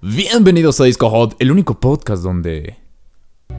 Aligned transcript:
Bienvenidos 0.00 0.80
a 0.80 0.84
Disco 0.84 1.10
Hot, 1.10 1.34
el 1.40 1.50
único 1.50 1.80
podcast 1.80 2.22
donde... 2.22 2.76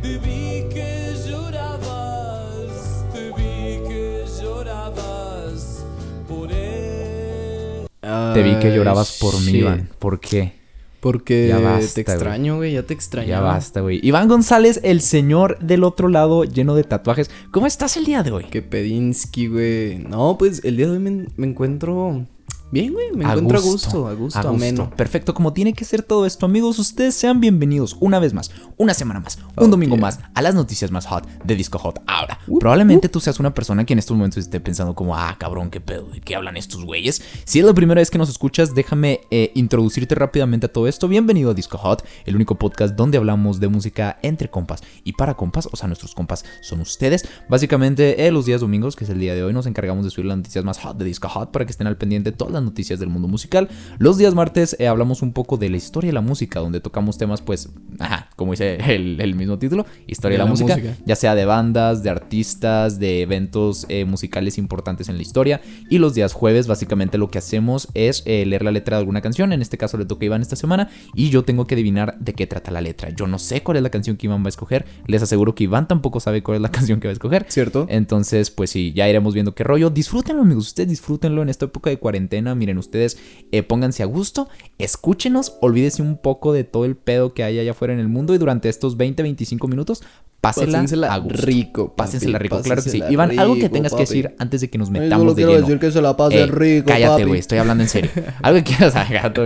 Te 0.01 0.17
vi 0.19 0.63
que 0.73 1.13
llorabas, 1.27 3.05
te 3.11 3.27
vi 3.27 3.83
que 3.85 4.23
llorabas 4.41 5.83
por 6.29 6.49
él. 6.53 7.87
Te 8.33 8.41
vi 8.41 8.55
que 8.55 8.73
llorabas 8.73 9.17
por 9.19 9.37
mí. 9.41 9.51
Iván. 9.51 9.89
¿Por 9.99 10.21
qué? 10.21 10.53
Porque 11.01 11.49
Ya 11.49 11.59
basta, 11.59 11.95
te 11.95 12.01
extraño, 12.01 12.55
güey, 12.55 12.71
ya 12.71 12.83
te 12.83 12.93
extraño. 12.93 13.27
Ya 13.27 13.41
basta, 13.41 13.81
güey. 13.81 13.99
Iván 14.01 14.29
González, 14.29 14.79
el 14.83 15.01
señor 15.01 15.59
del 15.59 15.83
otro 15.83 16.07
lado, 16.07 16.45
lleno 16.45 16.73
de 16.73 16.85
tatuajes. 16.85 17.29
¿Cómo 17.51 17.67
estás 17.67 17.97
el 17.97 18.05
día 18.05 18.23
de 18.23 18.31
hoy? 18.31 18.45
Que 18.45 18.61
Pedinsky, 18.61 19.47
güey. 19.47 19.97
No, 19.97 20.37
pues 20.37 20.63
el 20.63 20.77
día 20.77 20.85
de 20.85 20.93
hoy 20.93 20.99
me, 20.99 21.27
me 21.35 21.47
encuentro 21.47 22.25
bien, 22.71 22.93
güey. 22.93 23.11
Me 23.11 23.25
A 23.25 23.33
encuentro 23.33 23.57
a 23.57 23.61
gusto, 23.61 24.07
a 24.07 24.13
gusto, 24.13 24.39
a 24.39 24.41
gusto. 24.43 24.49
ameno. 24.49 24.89
Perfecto, 24.91 25.33
como 25.33 25.53
tiene 25.53 25.73
que 25.73 25.85
ser 25.85 26.03
todo 26.03 26.25
esto, 26.25 26.45
amigos. 26.45 26.79
Ustedes 26.79 27.15
sean 27.15 27.39
bienvenidos 27.41 27.97
una 27.99 28.19
vez 28.19 28.33
más, 28.33 28.51
una 28.77 28.93
semana 28.93 29.19
más, 29.19 29.39
un 29.57 29.71
domingo 29.71 29.97
más 29.97 30.19
a 30.33 30.41
las 30.41 30.55
noticias 30.55 30.91
más 30.91 31.05
hot 31.07 31.27
de 31.43 31.55
Disco 31.55 31.79
Hot. 31.79 32.01
Ahora, 32.07 32.39
probablemente 32.59 33.09
tú 33.09 33.19
seas 33.19 33.39
una 33.39 33.53
persona 33.53 33.85
que 33.85 33.93
en 33.93 33.99
estos 33.99 34.15
momentos 34.15 34.37
esté 34.37 34.59
pensando 34.59 34.95
como, 34.95 35.15
ah, 35.15 35.35
cabrón, 35.39 35.69
qué 35.69 35.81
pedo, 35.81 36.05
¿de 36.09 36.21
qué 36.21 36.35
hablan 36.35 36.57
estos 36.57 36.85
güeyes? 36.85 37.21
Si 37.45 37.59
es 37.59 37.65
la 37.65 37.73
primera 37.73 37.99
vez 37.99 38.11
que 38.11 38.17
nos 38.17 38.29
escuchas, 38.29 38.75
déjame 38.75 39.21
eh, 39.31 39.51
introducirte 39.55 40.15
rápidamente 40.15 40.67
a 40.67 40.71
todo 40.71 40.87
esto. 40.87 41.07
Bienvenido 41.07 41.51
a 41.51 41.53
Disco 41.53 41.77
Hot, 41.77 42.05
el 42.25 42.35
único 42.35 42.55
podcast 42.55 42.95
donde 42.95 43.17
hablamos 43.17 43.59
de 43.59 43.67
música 43.67 44.19
entre 44.21 44.49
compas 44.49 44.81
y 45.03 45.13
para 45.13 45.35
compas, 45.35 45.67
o 45.71 45.75
sea, 45.75 45.87
nuestros 45.87 46.13
compas 46.13 46.45
son 46.61 46.81
ustedes. 46.81 47.27
Básicamente, 47.49 48.25
eh, 48.27 48.31
los 48.31 48.45
días 48.45 48.61
domingos, 48.61 48.95
que 48.95 49.03
es 49.05 49.09
el 49.09 49.19
día 49.19 49.33
de 49.35 49.43
hoy, 49.43 49.53
nos 49.53 49.65
encargamos 49.65 50.05
de 50.05 50.11
subir 50.11 50.27
las 50.27 50.37
noticias 50.37 50.63
más 50.63 50.79
hot 50.79 50.97
de 50.97 51.05
Disco 51.05 51.27
Hot 51.29 51.51
para 51.51 51.65
que 51.65 51.71
estén 51.71 51.87
al 51.87 51.97
pendiente 51.97 52.31
todas 52.31 52.53
las 52.53 52.58
noticias 52.63 52.99
del 52.99 53.09
mundo 53.09 53.27
musical. 53.27 53.69
Los 53.97 54.17
días 54.17 54.35
martes 54.35 54.75
eh, 54.79 54.87
hablamos 54.87 55.21
un 55.21 55.33
poco 55.33 55.57
de 55.57 55.69
la 55.69 55.77
historia 55.77 56.09
de 56.09 56.13
la 56.13 56.21
música, 56.21 56.59
donde 56.59 56.79
tocamos 56.79 57.17
temas, 57.17 57.41
pues, 57.41 57.69
ajá, 57.99 58.29
como 58.35 58.51
dice 58.51 58.75
el, 58.95 59.19
el 59.21 59.35
mismo 59.35 59.57
título, 59.59 59.85
historia 60.07 60.37
de, 60.37 60.37
De 60.37 60.37
la, 60.39 60.43
la 60.45 60.49
música, 60.51 60.75
música. 60.75 60.95
ya 61.05 61.15
sea 61.15 61.35
de 61.35 61.45
bandas, 61.45 62.03
de 62.03 62.09
artistas, 62.09 62.99
de 62.99 63.21
eventos 63.21 63.85
eh, 63.89 64.05
musicales 64.05 64.57
importantes 64.57 65.09
en 65.09 65.15
la 65.15 65.21
historia. 65.21 65.61
Y 65.89 65.97
los 65.97 66.13
días 66.13 66.33
jueves, 66.33 66.67
básicamente 66.67 67.17
lo 67.17 67.29
que 67.29 67.37
hacemos 67.37 67.87
es 67.93 68.23
eh, 68.25 68.45
leer 68.45 68.63
la 68.63 68.71
letra 68.71 68.97
de 68.97 69.01
alguna 69.01 69.21
canción. 69.21 69.53
En 69.53 69.61
este 69.61 69.77
caso 69.77 69.97
le 69.97 70.05
toca 70.05 70.23
a 70.23 70.25
Iván 70.25 70.41
esta 70.41 70.55
semana 70.55 70.89
y 71.13 71.29
yo 71.29 71.43
tengo 71.43 71.65
que 71.65 71.75
adivinar 71.75 72.17
de 72.19 72.33
qué 72.33 72.47
trata 72.47 72.71
la 72.71 72.81
letra. 72.81 73.09
Yo 73.09 73.27
no 73.27 73.39
sé 73.39 73.63
cuál 73.63 73.77
es 73.77 73.83
la 73.83 73.89
canción 73.89 74.17
que 74.17 74.27
Iván 74.27 74.43
va 74.43 74.47
a 74.47 74.49
escoger. 74.49 74.85
Les 75.07 75.21
aseguro 75.21 75.55
que 75.55 75.63
Iván 75.65 75.87
tampoco 75.87 76.19
sabe 76.19 76.43
cuál 76.43 76.57
es 76.57 76.61
la 76.61 76.71
canción 76.71 76.99
que 76.99 77.07
va 77.07 77.11
a 77.11 77.13
escoger. 77.13 77.45
¿Cierto? 77.49 77.85
Entonces, 77.89 78.51
pues 78.51 78.69
sí, 78.69 78.93
ya 78.93 79.07
iremos 79.07 79.33
viendo 79.33 79.55
qué 79.55 79.63
rollo. 79.63 79.89
Disfrútenlo, 79.89 80.41
amigos. 80.41 80.67
Ustedes 80.67 80.89
disfrútenlo 80.89 81.41
en 81.41 81.49
esta 81.49 81.65
época 81.65 81.89
de 81.89 81.97
cuarentena. 81.97 82.48
Miren, 82.55 82.77
ustedes 82.77 83.17
eh, 83.51 83.63
pónganse 83.63 84.03
a 84.03 84.05
gusto, 84.05 84.49
escúchenos, 84.77 85.55
olvídese 85.61 86.01
un 86.01 86.17
poco 86.17 86.53
de 86.53 86.63
todo 86.63 86.85
el 86.85 86.95
pedo 86.95 87.33
que 87.33 87.43
hay 87.43 87.59
allá 87.59 87.71
afuera 87.71 87.93
en 87.93 87.99
el 87.99 88.07
mundo 88.07 88.33
y 88.33 88.37
durante 88.37 88.69
estos 88.69 88.97
20, 88.97 89.23
25 89.23 89.67
minutos, 89.67 90.03
pásela, 90.41 90.73
Pásensela 90.73 91.13
a 91.13 91.17
gusto. 91.17 91.41
rico, 91.45 91.95
Pásensela 91.95 92.39
rico, 92.39 92.61
claro 92.61 92.83
que 92.83 92.89
sí. 92.89 93.01
Iván, 93.09 93.37
algo 93.39 93.55
que 93.55 93.69
tengas 93.69 93.93
que 93.93 94.01
decir 94.01 94.35
antes 94.39 94.61
de 94.61 94.69
que 94.69 94.77
nos 94.77 94.89
metamos 94.89 95.19
solo 95.21 95.31
de 95.31 95.35
quiero 95.35 95.51
lleno. 95.51 95.65
decir 95.67 95.79
que 95.79 95.91
se 95.91 96.01
la 96.01 96.15
pase 96.15 96.39
Ey, 96.39 96.45
rico, 96.47 96.87
cállate, 96.87 97.25
güey, 97.25 97.39
estoy 97.39 97.57
hablando 97.57 97.83
en 97.83 97.89
serio. 97.89 98.11
Algo 98.41 98.63
que 98.63 98.75
quieras, 98.75 98.93
gato. 99.09 99.43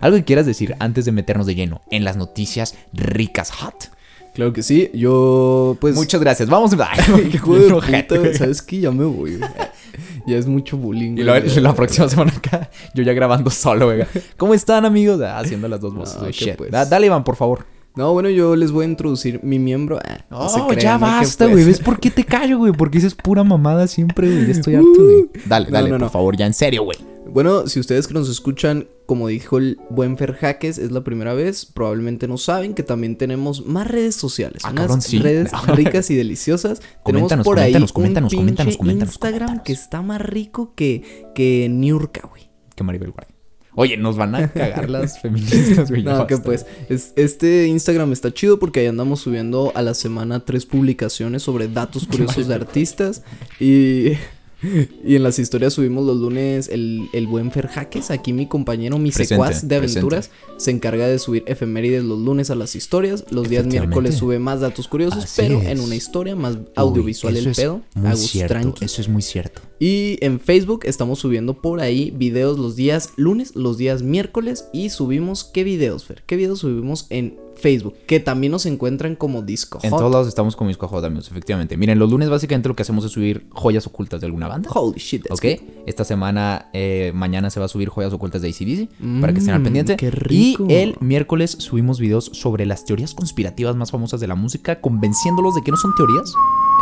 Algo 0.00 0.16
que 0.16 0.24
quieras 0.24 0.46
decir 0.46 0.74
antes 0.78 1.04
de 1.04 1.12
meternos 1.12 1.46
de 1.46 1.54
lleno 1.54 1.82
en 1.90 2.04
las 2.04 2.16
noticias 2.16 2.74
ricas 2.92 3.50
hot. 3.50 3.90
Claro 4.36 4.52
que 4.52 4.62
sí. 4.62 4.90
Yo, 4.92 5.78
pues. 5.80 5.94
Muchas 5.94 6.20
gracias. 6.20 6.50
Vamos 6.50 6.74
a 6.74 6.90
Ojete, 7.74 8.18
puta. 8.18 8.34
¿Sabes 8.34 8.60
qué? 8.60 8.80
Ya 8.80 8.90
me 8.90 9.06
voy. 9.06 9.40
Ya 10.26 10.36
es 10.38 10.46
mucho 10.46 10.76
bullying, 10.76 11.12
Y 11.12 11.22
güey. 11.22 11.24
luego, 11.26 11.46
la 11.60 11.74
próxima 11.74 12.08
semana 12.08 12.32
acá, 12.36 12.70
yo 12.94 13.02
ya 13.02 13.12
grabando 13.12 13.50
solo, 13.50 13.86
güey. 13.86 14.04
¿Cómo 14.36 14.54
están, 14.54 14.84
amigos? 14.84 15.20
Ah, 15.20 15.38
Haciendo 15.38 15.68
las 15.68 15.80
dos 15.80 15.94
voces, 15.94 16.14
No, 16.16 16.20
güey. 16.22 16.32
¿qué 16.32 16.44
Shit. 16.46 16.56
pues? 16.56 16.70
Da- 16.70 16.84
dale, 16.84 17.06
Iván, 17.06 17.22
por 17.24 17.36
favor. 17.36 17.64
No, 17.94 18.12
bueno, 18.12 18.28
yo 18.28 18.56
les 18.56 18.72
voy 18.72 18.84
a 18.84 18.88
introducir 18.88 19.40
mi 19.42 19.58
miembro. 19.58 19.98
Ah, 20.04 20.18
no 20.30 20.48
se 20.50 20.60
Oh, 20.60 20.66
crean, 20.66 20.82
ya 20.82 20.92
¿no? 20.98 21.06
¿Qué 21.06 21.12
basta, 21.12 21.44
pues? 21.46 21.52
güey. 21.54 21.64
¿Ves 21.64 21.80
por 21.80 21.98
qué 21.98 22.10
te 22.10 22.24
callo, 22.26 22.58
güey? 22.58 22.72
Porque 22.72 22.98
dices 22.98 23.14
pura 23.14 23.42
mamada 23.44 23.86
siempre, 23.86 24.28
güey. 24.30 24.46
Ya 24.46 24.52
estoy 24.52 24.74
harto, 24.74 24.88
güey. 25.02 25.30
Dale, 25.46 25.68
dale, 25.70 25.98
por 25.98 26.10
favor, 26.10 26.36
ya 26.36 26.44
en 26.46 26.52
serio, 26.54 26.82
güey. 26.84 26.98
Bueno, 27.36 27.66
si 27.66 27.80
ustedes 27.80 28.06
que 28.08 28.14
nos 28.14 28.30
escuchan, 28.30 28.88
como 29.04 29.28
dijo 29.28 29.58
el 29.58 29.78
buen 29.90 30.16
Fer 30.16 30.32
Jaques, 30.32 30.78
es 30.78 30.90
la 30.90 31.04
primera 31.04 31.34
vez, 31.34 31.66
probablemente 31.66 32.26
no 32.28 32.38
saben 32.38 32.72
que 32.72 32.82
también 32.82 33.16
tenemos 33.16 33.66
más 33.66 33.86
redes 33.86 34.14
sociales. 34.14 34.62
Ah, 34.64 34.70
unas 34.70 34.86
cabrón, 34.86 35.02
sí. 35.02 35.18
redes 35.18 35.50
ricas 35.66 36.10
y 36.10 36.14
deliciosas. 36.14 36.80
tenemos 37.04 37.28
Coméntanos, 37.28 37.44
por 37.44 37.58
ahí 37.58 37.72
coméntanos, 37.92 38.32
un 38.32 38.38
coméntanos, 38.38 38.78
pinche 38.78 39.04
Instagram 39.04 39.62
que 39.62 39.74
está 39.74 40.00
más 40.00 40.22
rico 40.22 40.72
que, 40.74 41.26
que 41.34 41.68
Niurka, 41.70 42.26
güey. 42.26 42.48
Que 42.74 42.82
Maribel 42.84 43.10
Guardia. 43.10 43.36
Oye, 43.74 43.98
nos 43.98 44.16
van 44.16 44.34
a 44.34 44.50
cagar 44.50 44.88
las 44.88 45.20
feministas, 45.20 45.90
güey. 45.90 46.04
No, 46.04 46.26
que 46.26 46.38
pues, 46.38 46.64
es- 46.88 47.12
este 47.16 47.66
Instagram 47.66 48.14
está 48.14 48.32
chido 48.32 48.58
porque 48.58 48.80
ahí 48.80 48.86
andamos 48.86 49.20
subiendo 49.20 49.72
a 49.74 49.82
la 49.82 49.92
semana 49.92 50.40
tres 50.46 50.64
publicaciones 50.64 51.42
sobre 51.42 51.68
datos 51.68 52.06
curiosos 52.10 52.48
de 52.48 52.54
artistas 52.54 53.22
y, 53.60 54.12
y 54.62 55.16
en 55.16 55.22
las 55.22 55.38
historias 55.38 55.74
subimos 55.74 56.04
los 56.06 56.16
lunes 56.16 56.68
el, 56.68 57.08
el 57.12 57.26
buen 57.26 57.50
Fer 57.50 57.68
Jaques, 57.68 58.10
aquí 58.10 58.32
mi 58.32 58.46
compañero, 58.46 58.98
mi 58.98 59.10
Presente, 59.10 59.34
secuaz 59.34 59.68
de 59.68 59.76
aventuras, 59.76 60.30
se 60.56 60.70
encarga 60.70 61.06
de 61.06 61.18
subir 61.18 61.44
efemérides 61.46 62.04
los 62.04 62.18
lunes 62.18 62.50
a 62.50 62.54
las 62.54 62.74
historias, 62.74 63.24
los 63.30 63.48
días 63.48 63.66
miércoles 63.66 64.14
sube 64.16 64.38
más 64.38 64.60
datos 64.60 64.88
curiosos, 64.88 65.24
Así 65.24 65.42
pero 65.42 65.60
es. 65.60 65.68
en 65.68 65.80
una 65.80 65.94
historia 65.94 66.34
más 66.36 66.58
audiovisual 66.74 67.34
Uy, 67.34 67.40
el 67.40 67.54
pedo, 67.54 67.82
Agus 68.02 68.20
cierto. 68.20 68.54
tranqui. 68.54 68.84
Eso 68.84 69.00
es 69.00 69.08
muy 69.08 69.22
cierto. 69.22 69.60
Y 69.78 70.16
en 70.24 70.40
Facebook 70.40 70.80
estamos 70.84 71.18
subiendo 71.18 71.60
por 71.60 71.80
ahí 71.80 72.10
videos 72.16 72.58
los 72.58 72.76
días 72.76 73.10
lunes, 73.16 73.54
los 73.56 73.76
días 73.76 74.02
miércoles 74.02 74.66
y 74.72 74.88
subimos 74.90 75.44
qué 75.44 75.64
videos, 75.64 76.04
Fer, 76.06 76.22
qué 76.26 76.36
videos 76.36 76.60
subimos 76.60 77.06
en 77.10 77.36
Facebook, 77.56 77.94
que 78.06 78.20
también 78.20 78.52
nos 78.52 78.66
encuentran 78.66 79.16
como 79.16 79.42
Disco 79.42 79.78
En 79.82 79.90
Hot. 79.90 79.98
todos 80.00 80.12
lados 80.12 80.28
estamos 80.28 80.56
con 80.56 80.66
mis 80.66 80.76
cojos, 80.76 81.02
amigos, 81.04 81.28
efectivamente. 81.30 81.76
Miren, 81.76 81.98
los 81.98 82.10
lunes 82.10 82.28
básicamente 82.28 82.68
lo 82.68 82.76
que 82.76 82.82
hacemos 82.82 83.04
es 83.04 83.12
subir 83.12 83.46
joyas 83.50 83.86
ocultas 83.86 84.20
de 84.20 84.26
alguna 84.26 84.48
banda. 84.48 84.70
Holy 84.72 84.98
shit, 84.98 85.22
that's 85.26 85.38
¿Ok? 85.38 85.60
Esta 85.86 86.04
semana, 86.04 86.68
eh, 86.72 87.12
mañana 87.14 87.50
se 87.50 87.58
va 87.60 87.66
a 87.66 87.68
subir 87.68 87.88
joyas 87.88 88.12
ocultas 88.12 88.42
de 88.42 88.48
ACDC 88.48 88.88
para 89.20 89.32
que 89.32 89.38
estén 89.40 89.54
al 89.54 89.60
Mm, 89.60 89.64
pendiente. 89.64 89.96
qué 89.96 90.06
Y 90.06 90.10
rico. 90.10 90.66
el 90.68 90.96
miércoles 91.00 91.52
subimos 91.58 91.98
videos 92.00 92.30
sobre 92.32 92.66
las 92.66 92.84
teorías 92.84 93.14
conspirativas 93.14 93.74
más 93.76 93.90
famosas 93.90 94.20
de 94.20 94.26
la 94.26 94.34
música, 94.34 94.80
convenciéndolos 94.80 95.54
de 95.54 95.62
que 95.62 95.70
no 95.70 95.76
son 95.76 95.92
teorías, 95.96 96.32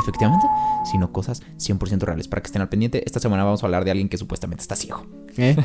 efectivamente, 0.00 0.46
sino 0.90 1.12
cosas 1.12 1.42
100% 1.58 2.00
reales 2.00 2.28
para 2.28 2.42
que 2.42 2.46
estén 2.46 2.62
al 2.62 2.68
pendiente. 2.68 3.02
Esta 3.06 3.20
semana 3.20 3.44
vamos 3.44 3.62
a 3.62 3.66
hablar 3.66 3.84
de 3.84 3.90
alguien 3.90 4.08
que 4.08 4.18
supuestamente 4.18 4.62
está 4.62 4.76
ciego. 4.76 5.06
Eh, 5.36 5.56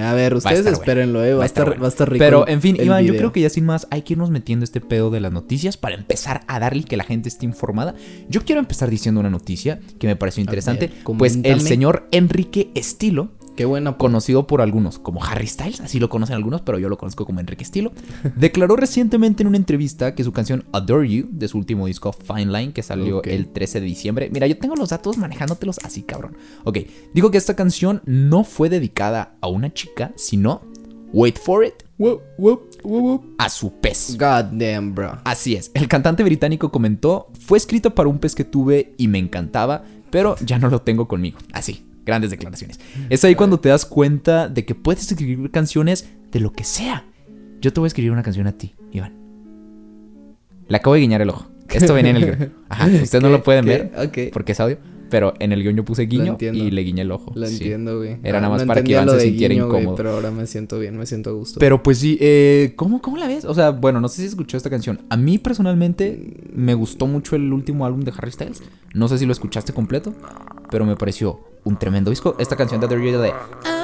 a 0.00 0.14
ver, 0.14 0.34
ustedes 0.34 0.62
bueno. 0.62 0.78
espérenlo, 0.78 1.24
eh, 1.24 1.34
va, 1.34 1.42
a 1.44 1.46
estar, 1.46 1.66
bueno. 1.66 1.82
va 1.82 1.86
a 1.86 1.90
estar 1.90 2.10
rico. 2.10 2.24
Pero, 2.24 2.48
en 2.48 2.60
fin, 2.60 2.76
Iván, 2.80 3.04
yo 3.04 3.16
creo 3.16 3.32
que 3.32 3.40
ya 3.40 3.50
sin 3.50 3.64
más 3.64 3.86
hay 3.90 4.02
que 4.02 4.14
irnos 4.14 4.30
metiendo 4.30 4.64
este 4.64 4.80
pedo 4.80 5.10
de 5.10 5.20
las 5.20 5.32
noticias 5.32 5.76
para 5.76 5.94
empezar 5.94 6.42
a 6.46 6.58
darle 6.58 6.84
que 6.84 6.96
la 6.96 7.04
gente 7.04 7.28
esté 7.28 7.46
informada. 7.46 7.94
Yo 8.28 8.44
quiero 8.44 8.60
empezar 8.60 8.90
diciendo 8.90 9.20
una 9.20 9.30
noticia 9.30 9.80
que 9.98 10.06
me 10.06 10.16
pareció 10.16 10.40
interesante. 10.40 10.88
ver, 10.88 11.16
pues 11.18 11.38
el 11.42 11.60
señor 11.60 12.08
Enrique 12.10 12.70
Estilo, 12.74 13.32
Qué 13.56 13.64
buena 13.66 13.96
conocido 13.96 14.48
por 14.48 14.60
algunos 14.60 14.98
como 14.98 15.22
Harry 15.22 15.46
Styles, 15.46 15.80
así 15.80 16.00
lo 16.00 16.08
conocen 16.08 16.34
algunos, 16.34 16.62
pero 16.62 16.78
yo 16.80 16.88
lo 16.88 16.98
conozco 16.98 17.24
como 17.24 17.38
Enrique 17.38 17.62
Estilo, 17.62 17.92
declaró 18.36 18.74
recientemente 18.74 19.44
en 19.44 19.46
una 19.46 19.56
entrevista 19.56 20.14
que 20.14 20.24
su 20.24 20.32
canción 20.32 20.64
Adore 20.72 21.08
You, 21.08 21.28
de 21.30 21.46
su 21.46 21.58
último 21.58 21.86
disco 21.86 22.12
Fine 22.12 22.46
Line, 22.46 22.72
que 22.72 22.82
salió 22.82 23.22
el 23.22 23.48
13 23.48 23.80
de 23.80 23.86
diciembre, 23.86 24.30
mira, 24.32 24.48
yo 24.48 24.58
tengo 24.58 24.74
los 24.74 24.88
datos 24.88 25.18
manejándotelos 25.18 25.78
así, 25.84 26.02
cabrón. 26.02 26.36
Ok, 26.64 26.78
dijo 27.12 27.30
que 27.30 27.38
esta 27.38 27.54
canción 27.54 28.02
no 28.06 28.42
fue 28.42 28.68
dedicada 28.68 29.36
a 29.40 29.46
una 29.46 29.72
chica, 29.72 30.12
sino, 30.16 30.62
wait 31.12 31.38
for 31.38 31.64
it, 31.64 31.74
Whoop, 31.96 32.22
whoop, 32.38 32.70
whoop, 32.82 33.04
whoop. 33.04 33.34
a 33.38 33.48
su 33.48 33.72
pez. 33.74 34.16
God 34.18 34.46
damn, 34.58 34.96
bro. 34.96 35.16
Así 35.22 35.54
es, 35.54 35.70
el 35.74 35.86
cantante 35.86 36.24
británico 36.24 36.72
comentó, 36.72 37.28
fue 37.38 37.56
escrito 37.56 37.94
para 37.94 38.08
un 38.08 38.18
pez 38.18 38.34
que 38.34 38.42
tuve 38.42 38.94
y 38.98 39.06
me 39.06 39.20
encantaba, 39.20 39.84
pero 40.10 40.34
ya 40.44 40.58
no 40.58 40.68
lo 40.70 40.82
tengo 40.82 41.06
conmigo. 41.06 41.38
Así, 41.52 41.86
grandes 42.04 42.30
declaraciones. 42.30 42.80
Es 43.10 43.24
ahí 43.24 43.34
cuando 43.34 43.60
te 43.60 43.68
das 43.68 43.84
cuenta 43.84 44.48
de 44.48 44.64
que 44.64 44.74
puedes 44.74 45.10
escribir 45.10 45.50
canciones 45.50 46.08
de 46.30 46.40
lo 46.40 46.52
que 46.52 46.64
sea. 46.64 47.04
Yo 47.60 47.72
te 47.72 47.80
voy 47.80 47.86
a 47.86 47.88
escribir 47.88 48.12
una 48.12 48.22
canción 48.22 48.46
a 48.46 48.52
ti, 48.52 48.74
Iván. 48.92 49.14
Le 50.68 50.76
acabo 50.76 50.94
de 50.94 51.00
guiñar 51.00 51.22
el 51.22 51.30
ojo. 51.30 51.50
Esto 51.68 51.94
venía 51.94 52.10
en 52.10 52.16
el. 52.16 52.52
Ajá, 52.68 52.86
ustedes 53.02 53.22
no 53.22 53.30
lo 53.30 53.42
pueden 53.42 53.64
¿Qué? 53.64 53.88
ver 53.90 54.30
porque 54.32 54.52
es 54.52 54.60
audio, 54.60 54.78
pero 55.14 55.32
en 55.38 55.52
el 55.52 55.62
guion 55.62 55.76
yo 55.76 55.84
puse 55.84 56.06
guiño 56.06 56.36
y 56.40 56.72
le 56.72 56.82
guiñé 56.82 57.02
el 57.02 57.12
ojo. 57.12 57.30
Lo 57.36 57.46
Sí. 57.46 57.52
entiendo, 57.58 57.98
güey. 57.98 58.16
Era 58.24 58.40
nada 58.40 58.48
Ah, 58.48 58.56
más 58.56 58.62
no 58.62 58.66
para 58.66 58.82
que 58.82 58.90
Iván 58.90 59.08
se 59.08 59.20
sintiera 59.20 59.54
guiño, 59.54 59.68
güey, 59.68 59.78
incómodo. 59.82 59.96
pero 59.96 60.10
ahora 60.10 60.32
me 60.32 60.44
siento 60.48 60.76
bien, 60.80 60.98
me 60.98 61.06
siento 61.06 61.30
a 61.30 61.34
gusto. 61.34 61.60
Pero 61.60 61.84
pues 61.84 61.98
sí, 61.98 62.18
eh, 62.20 62.72
¿cómo, 62.74 63.00
¿cómo 63.00 63.16
la 63.16 63.28
ves? 63.28 63.44
O 63.44 63.54
sea, 63.54 63.70
bueno, 63.70 64.00
no 64.00 64.08
sé 64.08 64.22
si 64.22 64.26
escuchó 64.26 64.56
esta 64.56 64.70
canción. 64.70 65.02
A 65.10 65.16
mí 65.16 65.38
personalmente 65.38 66.34
me 66.52 66.74
gustó 66.74 67.06
mucho 67.06 67.36
el 67.36 67.52
último 67.52 67.86
álbum 67.86 68.00
de 68.00 68.12
Harry 68.18 68.32
Styles. 68.32 68.60
No 68.92 69.06
sé 69.06 69.18
si 69.18 69.24
lo 69.24 69.30
escuchaste 69.30 69.72
completo, 69.72 70.12
pero 70.68 70.84
me 70.84 70.96
pareció 70.96 71.38
un 71.62 71.78
tremendo 71.78 72.10
disco. 72.10 72.34
Esta 72.40 72.56
canción 72.56 72.80
de 72.80 72.88
The 72.88 72.96
Real 72.96 73.22
de... 73.22 73.83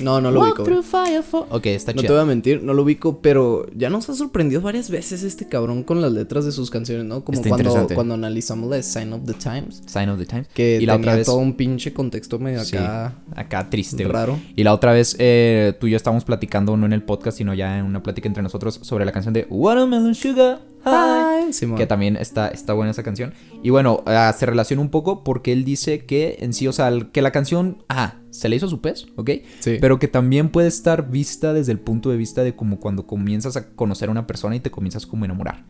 No, 0.00 0.20
no 0.20 0.30
lo 0.30 0.40
Walk 0.40 0.54
ubico. 0.60 0.64
through 0.64 0.84
güey. 0.90 1.06
fire 1.06 1.22
for- 1.22 1.46
Ok, 1.50 1.66
está 1.66 1.92
No 1.92 1.96
te 1.96 2.02
chido. 2.06 2.14
voy 2.14 2.22
a 2.22 2.26
mentir, 2.26 2.62
no 2.62 2.72
lo 2.72 2.82
ubico, 2.82 3.18
pero 3.20 3.66
ya 3.76 3.90
nos 3.90 4.08
ha 4.08 4.14
sorprendido 4.14 4.60
varias 4.62 4.88
veces 4.90 5.22
este 5.22 5.46
cabrón 5.48 5.82
con 5.82 6.00
las 6.00 6.12
letras 6.12 6.44
de 6.46 6.52
sus 6.52 6.70
canciones, 6.70 7.04
¿no? 7.04 7.22
Como 7.24 7.36
Está 7.36 7.50
cuando, 7.50 7.62
interesante. 7.68 7.94
cuando 7.94 8.14
analizamos 8.14 8.70
la 8.70 8.76
de 8.76 8.82
Sign 8.82 9.12
of 9.12 9.22
the 9.26 9.34
Times, 9.34 9.82
Sign 9.86 10.08
of 10.08 10.18
the 10.18 10.26
Times. 10.26 10.48
que 10.54 10.78
y 10.80 10.86
la 10.86 10.94
tenía 10.94 11.08
otra 11.08 11.16
vez. 11.16 11.26
todo 11.26 11.36
un 11.36 11.52
pinche 11.54 11.92
contexto 11.92 12.38
medio 12.38 12.64
Sí, 12.64 12.76
acá 12.76 13.14
acá 13.36 13.68
triste, 13.68 14.04
güey. 14.04 14.12
raro. 14.12 14.38
Y 14.56 14.64
la 14.64 14.72
otra 14.72 14.92
vez 14.92 15.14
eh, 15.18 15.74
tú 15.78 15.86
y 15.86 15.90
yo 15.90 15.96
estábamos 15.96 16.24
platicando, 16.24 16.76
no 16.76 16.86
en 16.86 16.92
el 16.94 17.02
podcast, 17.02 17.36
sino 17.38 17.52
ya 17.52 17.78
en 17.78 17.84
una 17.84 18.02
plática 18.02 18.28
entre 18.28 18.42
nosotros, 18.42 18.80
sobre 18.82 19.04
la 19.04 19.12
canción 19.12 19.34
de 19.34 19.46
Watermelon 19.50 20.14
Sugar 20.14 20.60
High. 20.84 21.21
Simón. 21.52 21.78
Que 21.78 21.86
también 21.86 22.16
está, 22.16 22.48
está 22.48 22.72
buena 22.74 22.90
esa 22.90 23.02
canción. 23.02 23.32
Y 23.62 23.70
bueno, 23.70 24.02
ah, 24.06 24.32
se 24.38 24.46
relaciona 24.46 24.82
un 24.82 24.90
poco 24.90 25.24
porque 25.24 25.52
él 25.52 25.64
dice 25.64 26.04
que 26.04 26.36
en 26.40 26.52
sí, 26.52 26.68
o 26.68 26.72
sea, 26.72 26.90
que 27.12 27.22
la 27.22 27.30
canción, 27.32 27.82
se 28.30 28.48
le 28.48 28.56
hizo 28.56 28.66
a 28.66 28.68
su 28.68 28.80
pez, 28.80 29.06
¿ok? 29.16 29.30
Sí. 29.60 29.78
Pero 29.80 29.98
que 29.98 30.08
también 30.08 30.50
puede 30.50 30.68
estar 30.68 31.10
vista 31.10 31.52
desde 31.52 31.72
el 31.72 31.78
punto 31.80 32.10
de 32.10 32.16
vista 32.16 32.42
de 32.44 32.54
como 32.54 32.78
cuando 32.80 33.06
comienzas 33.06 33.56
a 33.56 33.68
conocer 33.74 34.08
a 34.08 34.12
una 34.12 34.26
persona 34.26 34.56
y 34.56 34.60
te 34.60 34.70
comienzas 34.70 35.06
como 35.06 35.24
a 35.24 35.26
enamorar. 35.26 35.64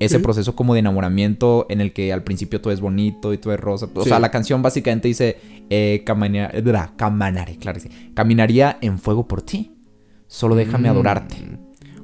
Ese 0.00 0.20
proceso 0.20 0.56
como 0.56 0.72
de 0.72 0.80
enamoramiento 0.80 1.66
en 1.68 1.82
el 1.82 1.92
que 1.92 2.14
al 2.14 2.22
principio 2.22 2.62
todo 2.62 2.72
es 2.72 2.80
bonito 2.80 3.34
y 3.34 3.38
todo 3.38 3.52
es 3.52 3.60
rosa. 3.60 3.88
O 3.94 4.02
Sí. 4.02 4.08
sea, 4.08 4.18
la 4.20 4.30
canción 4.30 4.62
básicamente 4.62 5.06
dice, 5.08 5.36
eh, 5.68 6.02
caminaré, 6.96 7.56
claro 7.58 7.78
sí. 7.78 7.90
Caminaría 8.14 8.78
en 8.80 8.98
fuego 8.98 9.28
por 9.28 9.42
ti. 9.42 9.72
Solo 10.26 10.54
déjame 10.54 10.88
Mm. 10.88 10.92
adorarte. 10.92 11.36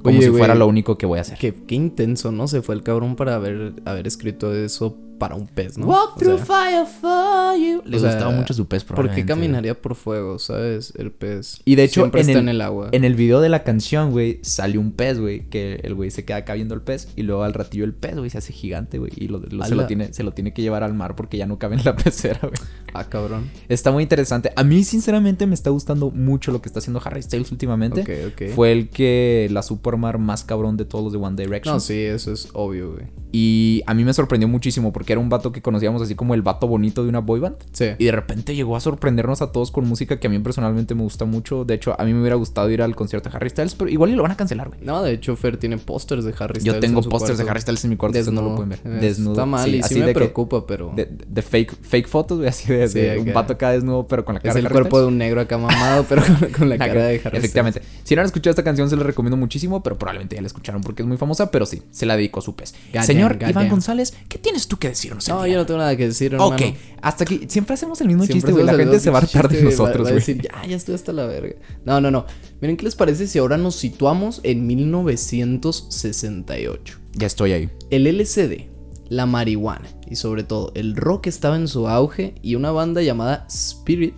Como 0.03 0.17
Oye, 0.17 0.27
si 0.27 0.33
fuera 0.33 0.55
lo 0.55 0.67
único 0.67 0.97
que 0.97 1.07
voy 1.07 1.19
a 1.19 1.23
hacer. 1.23 1.39
Qué, 1.39 1.55
qué 1.67 1.75
intenso, 1.75 2.31
¿no? 2.33 2.49
Se 2.49 2.63
fue 2.63 2.75
el 2.75 2.83
cabrón 2.83 3.17
para 3.17 3.35
haber, 3.35 3.75
haber 3.85 4.07
escrito 4.07 4.55
eso 4.55 4.97
para 5.19 5.35
un 5.35 5.47
pez, 5.47 5.77
¿no? 5.77 5.87
Walk 5.87 6.17
O 6.17 6.19
through 6.19 6.37
sea, 6.37 6.47
fire 6.47 6.87
for 6.87 7.57
you. 7.59 7.83
Le 7.85 7.97
o 7.97 8.01
sea, 8.01 8.11
gustaba 8.13 8.31
mucho 8.33 8.55
su 8.55 8.67
pez, 8.67 8.85
¿Por 8.85 8.95
qué 8.97 9.03
probablemente. 9.03 9.29
caminaría 9.33 9.81
por 9.81 9.95
fuego, 9.95 10.39
sabes? 10.39 10.93
El 10.97 11.11
pez. 11.13 11.61
Y 11.65 11.75
de 11.75 11.85
hecho, 11.85 12.01
siempre 12.03 12.21
en 12.23 12.29
está 12.29 12.39
el- 12.39 12.45
en 12.45 12.49
el 12.51 12.61
agua. 12.61 12.89
En 12.93 13.05
el 13.05 13.15
video 13.15 13.41
de 13.41 13.49
la 13.49 13.65
canción, 13.65 14.11
güey, 14.11 14.39
salió 14.43 14.81
un 14.81 14.93
pez, 14.93 15.19
güey, 15.21 15.49
que 15.49 15.81
el 15.83 15.95
güey 15.95 16.11
se 16.11 16.25
queda 16.25 16.39
acá 16.39 16.55
viendo 16.55 16.75
el 16.75 16.81
pez 16.83 17.09
y 17.17 17.23
luego 17.23 17.43
al 17.43 17.55
ratillo 17.55 17.85
el 17.85 17.95
pez, 17.95 18.17
güey, 18.17 18.31
se 18.31 18.39
hace 18.39 18.53
gigante, 18.53 18.99
güey, 18.99 19.13
y 19.17 19.29
lo, 19.29 19.39
lo- 19.41 19.65
se, 19.65 19.75
lo 19.75 19.87
tiene, 19.87 20.13
se 20.13 20.23
lo 20.23 20.33
tiene 20.33 20.53
que 20.53 20.63
llevar 20.63 20.83
al 20.83 20.95
mar 20.95 21.15
porque 21.17 21.37
ya 21.37 21.47
no 21.47 21.59
cabe 21.59 21.77
en 21.77 21.85
la 21.85 21.97
pecera, 21.97 22.41
güey. 22.43 22.55
Ah, 22.95 23.05
cabrón. 23.05 23.51
Está 23.69 23.91
muy 23.93 24.03
interesante. 24.03 24.53
A 24.57 24.65
mí, 24.65 24.83
sinceramente, 24.85 25.47
me 25.47 25.55
está 25.55 25.71
gustando 25.71 26.11
mucho 26.11 26.53
lo 26.53 26.63
que 26.63 26.69
está 26.69 26.79
haciendo 26.79 27.01
Harry 27.05 27.23
Styles 27.23 27.53
últimamente. 27.53 28.01
Ok, 28.03 28.33
ok. 28.33 28.55
Fue 28.55 28.73
el 28.73 28.89
que 28.89 29.47
la 29.51 29.63
supo 29.63 29.91
armar 29.91 30.19
más 30.19 30.43
cabrón 30.45 30.77
de 30.77 30.85
todos 30.85 31.05
los 31.05 31.13
de 31.13 31.19
One 31.19 31.37
Direction. 31.43 31.75
No, 31.75 31.81
sí, 31.81 31.95
eso 32.01 32.33
es 32.33 32.49
obvio, 32.55 32.93
güey. 32.93 33.07
Y 33.31 33.83
a 33.87 33.93
mí 33.93 34.05
me 34.05 34.15
sorprendió 34.15 34.49
muchísimo 34.49 34.91
porque 34.93 35.08
era 35.13 35.21
un 35.21 35.29
vato 35.29 35.53
que 35.53 35.63
conocíamos 35.63 36.03
así 36.03 36.15
como 36.15 36.35
el 36.35 36.43
vato 36.43 36.67
bonito 36.69 37.03
de 37.03 37.09
una 37.09 37.21
boy 37.21 37.41
band. 37.41 37.57
Sí. 37.73 37.87
Y 37.99 38.05
de 38.07 38.13
repente 38.13 38.55
llegó 38.55 38.77
a 38.77 38.81
sorprendernos 38.81 39.43
a 39.43 39.53
todos 39.53 39.71
con 39.71 39.87
música 39.87 40.19
que 40.21 40.27
a 40.27 40.31
mí 40.31 40.39
personalmente 40.39 40.95
me 40.95 41.03
gusta 41.03 41.25
mucho. 41.25 41.65
De 41.65 41.75
hecho, 41.75 41.95
a 42.01 42.05
mí 42.05 42.13
me 42.15 42.21
hubiera 42.21 42.37
gustado 42.37 42.71
ir 42.71 42.83
al 42.83 42.95
concierto 42.97 43.29
de 43.31 43.37
Harry 43.37 43.51
Styles, 43.51 43.75
pero 43.75 43.91
igual 43.91 44.11
y 44.11 44.15
lo 44.15 44.23
van 44.23 44.33
a 44.33 44.37
cancelar, 44.37 44.69
güey. 44.69 44.81
No, 44.83 45.03
de 45.03 45.13
hecho, 45.13 45.37
Fer 45.37 45.57
tiene 45.57 45.79
pósters 45.79 46.25
de 46.25 46.35
Harry 46.39 46.61
Styles. 46.61 46.65
Yo 46.75 46.81
tengo 46.81 47.03
pósters 47.03 47.39
de. 47.39 47.49
Harry 47.49 47.61
Styles 47.61 47.85
en 47.85 47.91
mi 47.91 47.97
cuarto, 47.97 48.19
ustedes 48.19 48.33
no 48.35 48.43
lo 48.43 48.55
pueden 48.55 48.71
ver. 48.71 48.81
Eh, 48.85 48.99
Desnudo. 49.01 49.33
Está 49.33 49.47
mal 49.47 49.69
y 49.69 49.73
sí 49.75 49.81
así 49.83 49.95
me 50.01 50.01
de 50.07 50.07
que- 50.09 50.15
preocupa, 50.19 50.67
pero. 50.67 50.93
De, 50.95 51.07
de 51.27 51.43
fake, 51.43 51.75
fake 51.83 52.09
fotos, 52.09 52.39
güey, 52.39 52.49
así 52.51 52.73
de, 52.73 52.89
Sí, 52.89 53.01
de 53.01 53.19
un 53.19 53.33
vato 53.33 53.53
acá 53.55 53.71
desnudo, 53.71 54.07
pero 54.07 54.25
con 54.25 54.35
la 54.35 54.41
cara 54.41 54.51
es 54.51 54.55
de 54.55 54.61
el 54.61 54.67
Harry 54.67 54.73
cuerpo 54.75 54.89
Styles. 54.97 55.03
de 55.05 55.09
un 55.09 55.19
negro 55.19 55.41
acá 55.41 55.59
mamado, 55.59 56.05
pero 56.09 56.23
con, 56.23 56.51
con 56.51 56.69
la 56.69 56.79
cara 56.79 57.05
de 57.07 57.21
Harry 57.25 57.39
Efectivamente. 57.39 57.83
Si 58.05 58.15
no 58.15 58.21
han 58.23 58.27
escuchado 58.27 58.51
esta 58.51 58.65
canción, 58.65 58.89
se 58.91 58.97
la 58.97 59.03
recomiendo 59.05 59.37
muchísimo, 59.37 59.83
pero 59.83 59.97
probablemente 59.99 60.37
ya 60.37 60.43
la 60.43 60.47
escucharon 60.47 60.83
porque 60.83 61.03
es 61.03 61.09
muy 61.09 61.17
famosa, 61.17 61.51
pero 61.51 61.67
sí, 61.67 61.83
se 61.91 62.07
la 62.07 62.17
dedicó 62.17 62.41
a 62.41 62.43
su 62.43 62.55
pez. 62.55 62.75
Señor. 63.03 63.39
Iván 63.49 63.69
González, 63.69 64.15
¿qué 64.29 64.39
tienes 64.39 64.69
tú 64.69 64.77
que 64.79 64.95
No, 65.29 65.47
yo 65.47 65.57
no 65.57 65.67
tengo 65.67 65.79
nada 65.79 65.97
que 65.97 66.07
decir, 66.09 66.33
hermano. 66.35 66.55
Ok, 66.55 66.63
hasta 67.03 67.25
aquí. 67.25 67.43
Siempre 67.49 67.75
hacemos 67.75 68.01
el 68.01 68.09
mismo 68.09 68.25
Siempre 68.25 68.39
chiste, 68.41 68.53
güey. 68.53 68.65
La 68.65 68.75
gente 68.75 69.01
se 69.01 69.11
va 69.11 69.19
a 69.19 69.23
hartar 69.23 69.49
de 69.49 69.63
nosotros, 69.63 70.03
güey. 70.03 70.15
decir, 70.15 70.41
ya, 70.43 70.65
ya 70.67 70.77
estoy 70.77 70.95
hasta 70.95 71.13
la 71.13 71.27
verga. 71.27 71.57
No, 71.85 72.01
no, 72.01 72.11
no. 72.11 72.27
Miren, 72.61 72.77
¿qué 72.77 72.85
les 72.85 72.95
parece 72.95 73.27
si 73.27 73.39
ahora 73.39 73.57
nos 73.57 73.77
situamos 73.77 74.41
en 74.45 74.67
1968? 74.67 76.99
Ya 77.15 77.27
estoy 77.27 77.53
ahí. 77.53 77.71
El 77.91 78.07
LCD, 78.07 78.69
la 79.09 79.27
marihuana 79.27 79.89
y 80.09 80.17
sobre 80.17 80.45
todo 80.45 80.73
el 80.75 80.97
rock 80.97 81.27
estaba 81.27 81.57
en 81.57 81.69
su 81.69 81.89
auge 81.89 82.35
y 82.43 82.55
una 82.55 82.71
banda 82.71 83.03
llamada 83.03 83.47
Spirit 83.49 84.15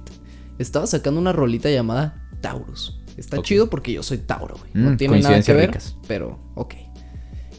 estaba 0.59 0.87
sacando 0.87 1.21
una 1.21 1.33
rolita 1.33 1.71
llamada 1.71 2.29
Taurus. 2.41 2.99
Está 3.17 3.43
chido 3.43 3.69
porque 3.69 3.93
yo 3.93 4.03
soy 4.03 4.19
Tauro, 4.19 4.57
güey. 4.59 4.71
No 4.75 4.91
Mm, 4.93 4.97
tiene 4.97 5.21
nada 5.21 5.43
que 5.43 5.53
ver, 5.53 5.69
ricas. 5.69 5.97
pero 6.07 6.39
ok. 6.55 6.75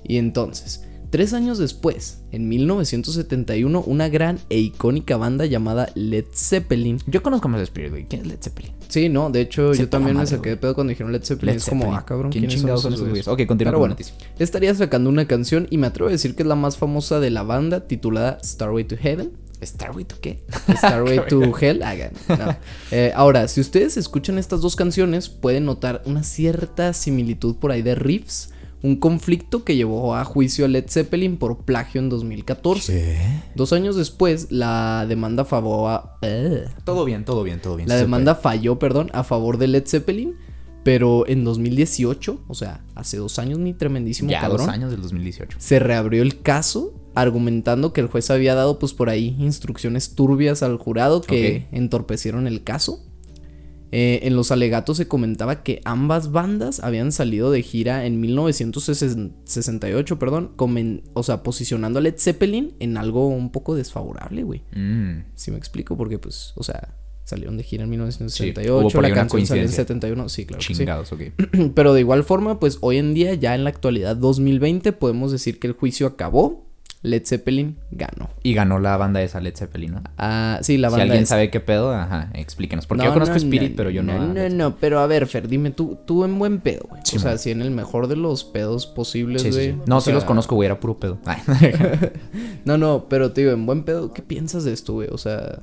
Y 0.04 0.18
entonces, 0.18 0.84
tres 1.12 1.34
años 1.34 1.60
después, 1.60 2.24
en 2.32 2.50
1971, 2.50 3.84
una 3.86 4.10
gran 4.10 4.40
e 4.50 4.58
icónica 4.60 5.18
banda 5.18 5.46
llamada 5.46 5.92
Led 5.94 6.26
Zeppelin. 6.34 7.00
Yo 7.06 7.22
conozco 7.22 7.48
más 7.50 7.60
a 7.62 7.64
Spirit, 7.64 7.92
güey. 7.92 8.06
¿Quién 8.08 8.22
es 8.24 8.28
Led 8.28 8.40
Zeppelin? 8.42 8.72
Sí, 8.88 9.10
no, 9.10 9.30
de 9.30 9.42
hecho, 9.42 9.74
yo 9.74 9.88
también 9.90 10.18
me 10.18 10.26
saqué 10.26 10.50
de 10.50 10.58
pedo 10.58 10.74
cuando 10.74 10.90
dijeron 10.90 11.12
Led 11.12 11.24
Zeppelin. 11.24 11.54
Led 11.54 11.62
es 11.62 11.70
como, 11.70 11.94
ah, 11.94 12.04
cabrón, 12.06 12.32
¿Quién 12.32 12.44
¿quiénes 12.46 12.58
chingados 12.60 12.82
son 12.82 12.94
esos 12.94 13.08
güeyes? 13.08 13.28
Ok, 13.28 13.46
continúa 13.46 13.72
Pero 13.72 13.74
con 13.74 13.80
bueno, 13.82 13.94
noticia. 13.94 14.16
estaría 14.40 14.74
sacando 14.74 15.10
una 15.10 15.28
canción 15.28 15.68
y 15.70 15.78
me 15.78 15.88
atrevo 15.88 16.08
a 16.10 16.12
decir 16.12 16.36
que 16.36 16.42
es 16.44 16.48
la 16.48 16.56
más 16.56 16.78
famosa 16.78 17.20
de 17.20 17.30
la 17.30 17.44
banda, 17.44 17.88
titulada 17.88 18.40
Starway 18.44 18.86
to 18.86 18.98
Heaven. 18.98 19.32
¿Starway 19.64 20.06
tú 20.06 20.16
qué? 20.22 20.44
Starway 20.76 21.20
to 21.30 21.56
Hell. 21.56 21.84
hagan. 21.84 22.12
No. 22.30 22.56
Eh, 22.90 23.12
ahora, 23.16 23.48
si 23.48 23.62
ustedes 23.62 23.96
escuchan 23.96 24.40
estas 24.40 24.62
dos 24.62 24.76
canciones, 24.76 25.30
pueden 25.30 25.66
notar 25.66 26.02
una 26.06 26.24
cierta 26.24 26.94
similitud 26.94 27.58
por 27.58 27.72
ahí 27.72 27.84
de 27.84 27.94
riffs. 27.94 28.50
Un 28.84 28.96
conflicto 28.96 29.64
que 29.64 29.76
llevó 29.76 30.16
a 30.16 30.24
juicio 30.26 30.66
a 30.66 30.68
Led 30.68 30.86
Zeppelin 30.90 31.38
por 31.38 31.60
plagio 31.66 32.02
en 32.02 32.10
2014. 32.10 33.16
Dos 33.56 33.74
años 33.74 33.96
después, 33.96 34.48
la 34.52 35.06
demanda 35.08 35.46
favor 35.46 35.92
a- 35.92 36.18
eh, 36.24 36.66
Todo 36.84 37.06
bien, 37.06 37.24
todo 37.26 37.44
bien, 37.44 37.60
todo 37.62 37.76
bien. 37.76 37.88
la 37.88 37.96
demanda 37.96 38.34
falló, 38.36 38.80
perdón, 38.80 39.10
a 39.14 39.24
favor 39.24 39.58
de 39.58 39.68
Led 39.68 39.84
Zeppelin. 39.88 40.36
Pero 40.84 41.28
en 41.28 41.44
2018, 41.44 42.40
o 42.48 42.56
sea, 42.56 42.82
hace 42.96 43.18
dos 43.18 43.38
años, 43.38 43.60
ni 43.60 43.72
tremendísimo. 43.76 44.32
Ya 44.32 44.42
cabrón, 44.42 44.66
dos 44.66 44.68
años 44.68 44.90
del 44.90 45.02
2018. 45.04 45.58
se 45.60 45.78
reabrió 45.78 46.24
el 46.24 46.42
caso 46.42 46.92
argumentando 47.14 47.94
que 47.94 48.02
el 48.02 48.08
juez 48.08 48.32
había 48.32 48.56
dado 48.56 48.80
pues 48.80 48.94
por 48.94 49.10
ahí 49.10 49.36
instrucciones 49.38 50.16
turbias 50.16 50.64
al 50.64 50.78
jurado 50.78 51.22
que 51.22 51.68
entorpecieron 51.72 52.48
el 52.48 52.64
caso. 52.64 53.00
Eh, 53.94 54.22
en 54.24 54.36
los 54.38 54.52
alegatos 54.52 54.96
se 54.98 55.08
comentaba 55.08 55.64
que 55.64 55.82
ambas 55.84 56.32
bandas 56.32 56.80
habían 56.80 57.12
salido 57.12 57.52
de 57.52 57.62
gira 57.62 58.06
en 58.06 58.22
1968, 58.22 60.20
perdón, 60.20 60.52
comen- 60.56 61.04
o 61.14 61.24
sea, 61.24 61.44
posicionando 61.44 62.00
a 62.00 62.02
Led 62.02 62.16
Zeppelin 62.18 62.74
en 62.80 62.98
algo 62.98 63.28
un 63.28 63.52
poco 63.52 63.76
desfavorable, 63.76 64.44
güey. 64.44 64.62
Mm. 64.76 65.26
Si 65.36 65.52
me 65.52 65.58
explico, 65.58 65.98
porque 65.98 66.20
pues, 66.20 66.54
o 66.56 66.64
sea, 66.64 66.96
salieron 67.24 67.58
de 67.58 67.64
gira 67.64 67.84
en 67.84 67.90
Sí, 67.90 67.92
1968, 67.92 68.78
hubo 68.78 68.90
por 68.90 69.02
la 69.04 69.14
canción 69.14 69.46
salió 69.46 69.64
en 69.64 69.68
coincidencia. 69.68 69.78
71, 69.84 70.30
sí, 70.30 70.46
claro. 70.46 70.62
sí. 71.06 71.16
Ok. 71.16 71.72
Pero 71.76 71.94
de 71.94 72.00
igual 72.00 72.24
forma, 72.24 72.60
pues 72.60 72.78
hoy 72.82 72.98
en 72.98 73.14
día, 73.14 73.34
ya 73.36 73.56
en 73.56 73.64
la 73.64 73.70
actualidad 73.70 74.16
2020, 74.16 74.92
podemos 74.94 75.32
decir 75.32 75.60
que 75.60 75.68
el 75.68 75.74
juicio 75.74 76.08
acabó. 76.08 76.71
Led 77.04 77.24
Zeppelin 77.26 77.78
ganó. 77.90 78.30
Y 78.44 78.54
ganó 78.54 78.78
la 78.78 78.96
banda 78.96 79.24
esa 79.24 79.40
Led 79.40 79.56
Zeppelin, 79.56 79.94
¿no? 79.94 80.04
Ah, 80.20 80.60
sí, 80.62 80.78
la 80.78 80.90
Si 80.90 80.92
banda 80.92 81.04
alguien 81.04 81.24
es- 81.24 81.30
sabe 81.30 81.50
qué 81.50 81.60
pedo, 81.60 81.92
ajá, 81.94 82.30
explíquenos. 82.36 82.86
Porque 82.86 83.04
No, 83.04 83.10
yo 83.10 83.14
conozco 83.14 83.34
no, 83.34 83.38
Spirit, 83.42 83.72
no, 83.72 83.76
pero 83.78 83.90
yo 83.90 84.04
no. 84.04 84.14
No, 84.20 84.34
no, 84.34 84.50
no, 84.50 84.76
pero 84.78 85.00
a 85.00 85.08
ver, 85.08 85.26
Fer, 85.26 85.48
dime 85.48 85.72
tú, 85.72 85.98
tú 86.06 86.24
en 86.26 86.38
buen 86.38 86.60
pedo, 86.60 86.86
güey. 86.90 87.02
Sí, 87.04 87.18
o 87.18 87.20
sea, 87.20 87.32
man. 87.32 87.40
si 87.40 87.50
en 87.52 87.62
el 87.64 87.72
mejor 87.72 88.08
de 88.08 88.16
los 88.18 88.44
pedos 88.44 88.86
posibles, 88.86 89.42
sí, 89.42 89.50
güey. 89.50 89.72
sí. 89.72 89.78
No, 89.88 89.98
o 89.98 90.02
sí 90.02 90.12
los 90.12 90.26
conozco, 90.26 90.54
güey, 90.56 90.68
era 90.68 90.80
puro 90.80 91.00
pedo. 91.00 91.18
No, 92.66 92.78
no, 92.78 93.06
pero 93.10 93.32
te 93.32 93.42
digo, 93.42 93.54
en 93.54 93.66
buen 93.66 93.84
pedo, 93.84 94.14
¿qué 94.14 94.22
piensas 94.22 94.64
de 94.64 94.74
esto, 94.74 94.94
güey? 94.94 95.08
O 95.12 95.18
sea, 95.18 95.58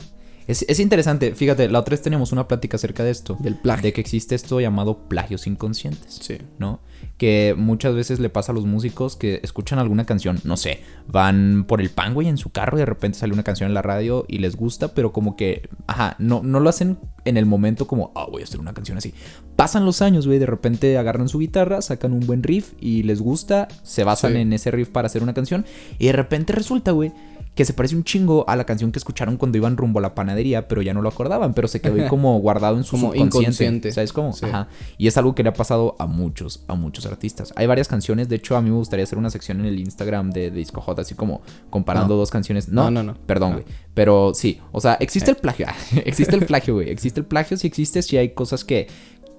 es, 0.48 0.64
es 0.68 0.80
interesante, 0.80 1.34
fíjate, 1.34 1.68
la 1.68 1.78
otra 1.78 1.92
vez 1.92 2.02
teníamos 2.02 2.32
una 2.32 2.48
plática 2.48 2.76
acerca 2.76 3.04
de 3.04 3.10
esto. 3.10 3.36
del 3.40 3.54
plagio. 3.54 3.82
De 3.82 3.92
que 3.92 4.00
existe 4.00 4.34
esto 4.34 4.60
llamado 4.60 4.98
plagios 5.08 5.46
inconscientes. 5.46 6.18
Sí. 6.20 6.38
¿no? 6.58 6.80
Que 7.16 7.54
muchas 7.56 7.94
veces 7.94 8.18
le 8.18 8.28
pasa 8.30 8.52
a 8.52 8.54
los 8.54 8.64
músicos 8.64 9.14
que 9.16 9.40
escuchan 9.44 9.78
alguna 9.78 10.04
canción, 10.06 10.40
no 10.44 10.56
sé, 10.56 10.80
van 11.06 11.64
por 11.68 11.80
el 11.80 11.90
pan, 11.90 12.14
güey, 12.14 12.28
en 12.28 12.38
su 12.38 12.50
carro 12.50 12.76
y 12.78 12.80
de 12.80 12.86
repente 12.86 13.18
sale 13.18 13.32
una 13.32 13.42
canción 13.44 13.68
en 13.68 13.74
la 13.74 13.82
radio 13.82 14.24
y 14.28 14.38
les 14.38 14.56
gusta, 14.56 14.94
pero 14.94 15.12
como 15.12 15.36
que, 15.36 15.68
ajá, 15.86 16.16
no, 16.18 16.42
no 16.42 16.60
lo 16.60 16.70
hacen 16.70 16.98
en 17.24 17.36
el 17.36 17.44
momento 17.46 17.86
como, 17.86 18.12
ah, 18.16 18.26
voy 18.30 18.42
a 18.42 18.44
hacer 18.44 18.58
una 18.60 18.72
canción 18.72 18.96
así. 18.98 19.12
Pasan 19.56 19.84
los 19.84 20.00
años, 20.02 20.26
güey, 20.26 20.38
de 20.38 20.46
repente 20.46 20.96
agarran 20.96 21.28
su 21.28 21.38
guitarra, 21.40 21.82
sacan 21.82 22.12
un 22.12 22.20
buen 22.20 22.42
riff 22.42 22.72
y 22.80 23.02
les 23.02 23.20
gusta, 23.20 23.68
se 23.82 24.02
basan 24.04 24.32
Sí. 24.32 24.38
en 24.38 24.52
ese 24.52 24.70
riff 24.70 24.88
para 24.88 25.06
hacer 25.06 25.22
una 25.22 25.34
canción 25.34 25.66
y 25.98 26.06
de 26.06 26.12
repente 26.12 26.52
resulta, 26.52 26.92
güey, 26.92 27.12
que 27.58 27.64
se 27.64 27.72
parece 27.72 27.96
un 27.96 28.04
chingo 28.04 28.44
a 28.48 28.54
la 28.54 28.62
canción 28.62 28.92
que 28.92 29.00
escucharon 29.00 29.36
cuando 29.36 29.58
iban 29.58 29.76
rumbo 29.76 29.98
a 29.98 30.02
la 30.02 30.14
panadería, 30.14 30.68
pero 30.68 30.80
ya 30.80 30.94
no 30.94 31.02
lo 31.02 31.08
acordaban, 31.08 31.54
pero 31.54 31.66
se 31.66 31.80
quedó 31.80 32.00
ahí 32.00 32.06
como 32.08 32.38
guardado 32.38 32.76
en 32.76 32.84
su 32.84 32.92
Como 32.92 33.08
subconsciente. 33.08 33.38
inconsciente. 33.40 33.90
¿Sabes 33.92 34.12
cómo? 34.12 34.32
Sí. 34.32 34.46
Ajá. 34.46 34.68
Y 34.96 35.08
es 35.08 35.16
algo 35.16 35.34
que 35.34 35.42
le 35.42 35.48
ha 35.48 35.52
pasado 35.54 35.96
a 35.98 36.06
muchos, 36.06 36.62
a 36.68 36.76
muchos 36.76 37.04
artistas. 37.06 37.52
Hay 37.56 37.66
varias 37.66 37.88
canciones, 37.88 38.28
de 38.28 38.36
hecho 38.36 38.56
a 38.56 38.62
mí 38.62 38.70
me 38.70 38.76
gustaría 38.76 39.02
hacer 39.02 39.18
una 39.18 39.28
sección 39.30 39.58
en 39.58 39.66
el 39.66 39.80
Instagram 39.80 40.30
de, 40.30 40.52
de 40.52 40.56
Disco 40.56 40.80
Hot, 40.82 41.00
así 41.00 41.16
como 41.16 41.42
comparando 41.68 42.14
No. 42.14 42.20
dos 42.20 42.30
canciones. 42.30 42.68
No, 42.68 42.84
No, 42.92 43.02
no, 43.02 43.12
no. 43.12 43.18
Perdón, 43.26 43.50
No. 43.50 43.56
güey. 43.56 43.66
Pero 43.92 44.30
sí, 44.34 44.60
o 44.70 44.80
sea, 44.80 44.94
existe 45.00 45.32
el 45.32 45.36
plagio. 45.38 45.66
existe 46.04 46.36
el 46.36 46.46
plagio, 46.46 46.74
güey. 46.74 46.90
Existe 46.90 47.18
el 47.18 47.26
plagio, 47.26 47.56
sí 47.56 47.66
existe, 47.66 48.02
sí 48.02 48.16
hay 48.18 48.28
cosas 48.34 48.64
que, 48.64 48.86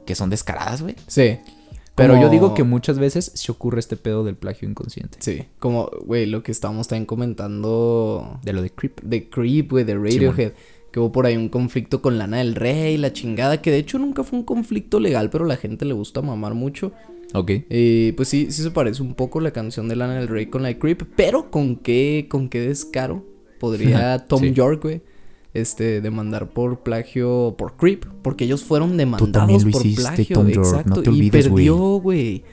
que 0.06 0.14
son 0.14 0.30
descaradas, 0.30 0.82
güey. 0.82 0.96
Sí. 1.08 1.38
Pero 2.00 2.20
yo 2.22 2.30
digo 2.30 2.54
que 2.54 2.64
muchas 2.64 2.98
veces 3.00 3.32
se 3.36 3.52
ocurre 3.52 3.80
este 3.80 3.96
pedo 3.98 4.24
del 4.24 4.36
plagio 4.36 4.68
inconsciente. 4.70 5.18
Sí, 5.22 5.44
como, 5.60 5.90
güey, 6.06 6.26
lo 6.26 6.42
que 6.44 6.52
estábamos 6.52 6.88
también 6.88 7.06
comentando 7.06 8.40
De 8.44 8.54
lo 8.54 8.62
de 8.62 8.70
Creep. 8.72 9.02
de 9.02 9.30
Creep, 9.30 9.70
güey, 9.72 9.84
de 9.84 9.96
Radiohead. 9.96 10.54
que 10.92 11.00
hubo 11.00 11.12
por 11.12 11.26
ahí 11.26 11.38
un 11.38 11.50
conflicto 11.50 12.02
con 12.02 12.18
Lana 12.18 12.38
del 12.38 12.56
Rey, 12.56 12.98
la 12.98 13.14
chingada, 13.14 13.62
que 13.62 13.72
de 13.72 13.78
hecho 13.78 14.00
nunca 14.00 14.24
fue 14.24 14.40
un 14.40 14.46
conflicto 14.46 15.00
legal, 15.00 15.30
pero 15.30 15.46
la 15.46 15.56
gente 15.58 15.86
le 15.86 15.94
gusta 15.94 16.22
mamar 16.22 16.54
mucho. 16.56 16.92
Ok. 17.36 17.52
Y 17.70 18.12
pues 18.14 18.28
sí, 18.28 18.52
sí 18.52 18.64
se 18.64 18.72
parece 18.72 19.04
un 19.04 19.14
poco 19.14 19.40
la 19.40 19.52
canción 19.52 19.88
de 19.88 19.96
Lana 19.96 20.16
del 20.16 20.28
Rey 20.28 20.48
con 20.48 20.64
la 20.64 20.70
de 20.70 20.80
Creep, 20.80 21.04
pero 21.16 21.52
con 21.52 21.76
qué, 21.76 22.26
con 22.30 22.50
qué 22.50 22.60
descaro 22.62 23.24
podría 23.60 24.18
Tom 24.28 24.40
Sí. 24.42 24.52
York, 24.54 24.82
güey, 24.82 25.02
este, 25.54 26.02
demandar 26.02 26.50
por 26.50 26.80
plagio, 26.80 27.56
por 27.58 27.76
Creep, 27.76 28.06
porque 28.22 28.46
ellos 28.46 28.64
fueron 28.64 28.90
también 28.90 29.12
demandados 29.12 29.64
lo 29.66 29.72
por 29.72 29.86
hiciste, 29.86 30.02
plagio, 30.02 30.36
Tom 30.36 30.48
York, 30.48 30.68
exacto, 30.68 30.96
no 30.96 31.02
te 31.02 31.10
y 31.10 31.14
olvides, 31.14 31.50
güey. 31.50 31.66
perdió, 31.66 31.78
güey. 32.00 32.44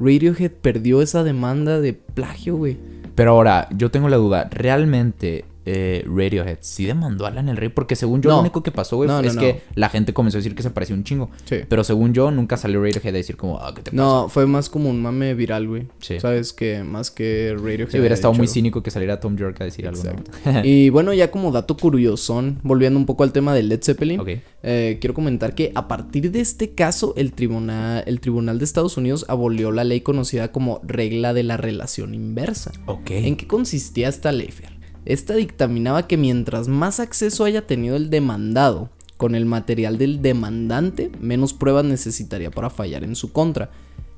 Radiohead 0.00 0.50
perdió 0.50 1.00
esa 1.02 1.22
demanda 1.22 1.80
de 1.80 1.92
plagio, 1.92 2.56
güey. 2.56 2.76
Pero 3.14 3.32
ahora, 3.32 3.68
yo 3.76 3.90
tengo 3.90 4.08
la 4.08 4.16
duda. 4.16 4.48
¿Realmente 4.50 5.44
eh, 5.64 6.04
Radiohead 6.06 6.58
sí 6.60 6.84
demandó 6.86 7.26
a 7.26 7.30
Lana 7.30 7.48
del 7.52 7.56
Rey? 7.56 7.68
Porque 7.68 7.96
según 7.96 8.22
yo, 8.22 8.30
No. 8.30 8.36
lo 8.36 8.40
único 8.42 8.62
que 8.62 8.70
pasó, 8.70 8.96
güey, 8.96 9.08
No, 9.08 9.20
no, 9.22 9.28
es 9.28 9.36
que 9.36 9.62
la 9.74 9.88
gente 9.88 10.12
comenzó 10.12 10.38
a 10.38 10.40
decir 10.40 10.54
que 10.54 10.62
se 10.62 10.70
parecía 10.70 10.96
un 10.96 11.04
chingo. 11.04 11.30
Sí. 11.44 11.56
Pero 11.68 11.84
según 11.84 12.12
yo, 12.14 12.30
nunca 12.30 12.56
salió 12.56 12.82
Radiohead 12.82 13.14
a 13.14 13.18
decir 13.18 13.36
como, 13.36 13.58
ah, 13.58 13.72
¿qué 13.74 13.82
te 13.82 13.90
pasa? 13.90 14.02
No, 14.02 14.28
fue 14.28 14.46
más 14.46 14.68
como 14.68 14.90
un 14.90 15.00
mame 15.02 15.34
viral, 15.34 15.68
güey. 15.68 15.86
Sí. 16.00 16.18
Sabes 16.20 16.52
que 16.52 16.82
más 16.82 17.10
que 17.10 17.54
Radiohead. 17.56 17.90
Sí, 17.90 17.98
hubiera 17.98 18.14
estado 18.14 18.34
muy 18.34 18.48
cínico 18.48 18.82
que 18.82 18.90
saliera 18.90 19.20
Tom 19.20 19.36
York 19.36 19.60
a 19.60 19.64
decir 19.64 19.86
algo, 19.86 20.00
Exacto. 20.02 20.30
¿no? 20.44 20.64
y 20.64 20.90
bueno, 20.90 21.12
ya 21.12 21.30
como 21.30 21.52
dato 21.52 21.76
curiosón, 21.76 22.58
volviendo 22.62 22.98
un 22.98 23.06
poco 23.06 23.22
al 23.24 23.32
tema 23.32 23.54
de 23.54 23.62
Led 23.62 23.82
Zeppelin, 23.82 24.20
eh, 24.62 24.98
quiero 25.00 25.14
comentar 25.14 25.54
que 25.54 25.72
a 25.74 25.88
partir 25.88 26.30
de 26.30 26.40
este 26.40 26.70
caso, 26.74 27.14
el 27.16 27.32
tribunal, 27.32 28.04
el 28.06 28.20
tribunal 28.20 28.58
de 28.58 28.64
Estados 28.64 28.96
Unidos 28.96 29.24
abolió 29.28 29.70
la 29.72 29.84
ley 29.84 30.00
conocida 30.00 30.52
como 30.52 30.80
regla 30.84 31.34
de 31.34 31.42
la 31.42 31.56
relación 31.56 32.14
inversa. 32.14 32.72
Ok. 32.86 33.10
¿En 33.10 33.36
qué 33.36 33.46
consistía 33.46 34.08
esta 34.08 34.32
ley, 34.32 34.48
Fer? 34.48 34.81
Esta 35.04 35.34
dictaminaba 35.34 36.06
que 36.06 36.16
mientras 36.16 36.68
más 36.68 37.00
acceso 37.00 37.44
haya 37.44 37.66
tenido 37.66 37.96
el 37.96 38.10
demandado 38.10 38.90
con 39.16 39.34
el 39.34 39.44
material 39.44 39.98
del 39.98 40.22
demandante, 40.22 41.10
menos 41.20 41.52
pruebas 41.54 41.84
necesitaría 41.84 42.50
para 42.50 42.70
fallar 42.70 43.04
en 43.04 43.14
su 43.16 43.32
contra. 43.32 43.70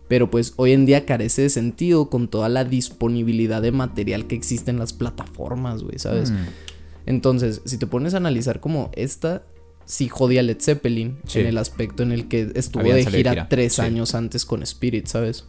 Pero 0.08 0.30
pues 0.30 0.52
hoy 0.56 0.72
en 0.72 0.84
día 0.86 1.06
carece 1.06 1.42
de 1.42 1.50
sentido 1.50 2.10
con 2.10 2.28
toda 2.28 2.48
la 2.48 2.64
disponibilidad 2.64 3.62
de 3.62 3.72
material 3.72 4.26
que 4.26 4.34
existe 4.34 4.70
en 4.70 4.78
las 4.78 4.92
plataformas, 4.92 5.82
güey, 5.82 5.98
¿sabes? 5.98 6.30
Mm. 6.30 6.36
Entonces, 7.06 7.62
si 7.64 7.78
te 7.78 7.86
pones 7.86 8.14
a 8.14 8.18
analizar 8.18 8.60
como 8.60 8.90
esta, 8.94 9.42
sí 9.86 10.08
jodía 10.08 10.40
a 10.40 10.42
Led 10.42 10.58
Zeppelin 10.60 11.18
Sí. 11.26 11.40
en 11.40 11.46
el 11.46 11.58
aspecto 11.58 12.02
en 12.02 12.12
el 12.12 12.28
que 12.28 12.52
estuvo 12.54 12.80
Habían 12.82 12.96
de 12.98 13.06
gira, 13.06 13.30
gira, 13.32 13.48
tres 13.48 13.74
sí. 13.74 13.82
años 13.82 14.14
antes 14.14 14.44
con 14.44 14.62
Spirit, 14.62 15.06
¿sabes? 15.06 15.46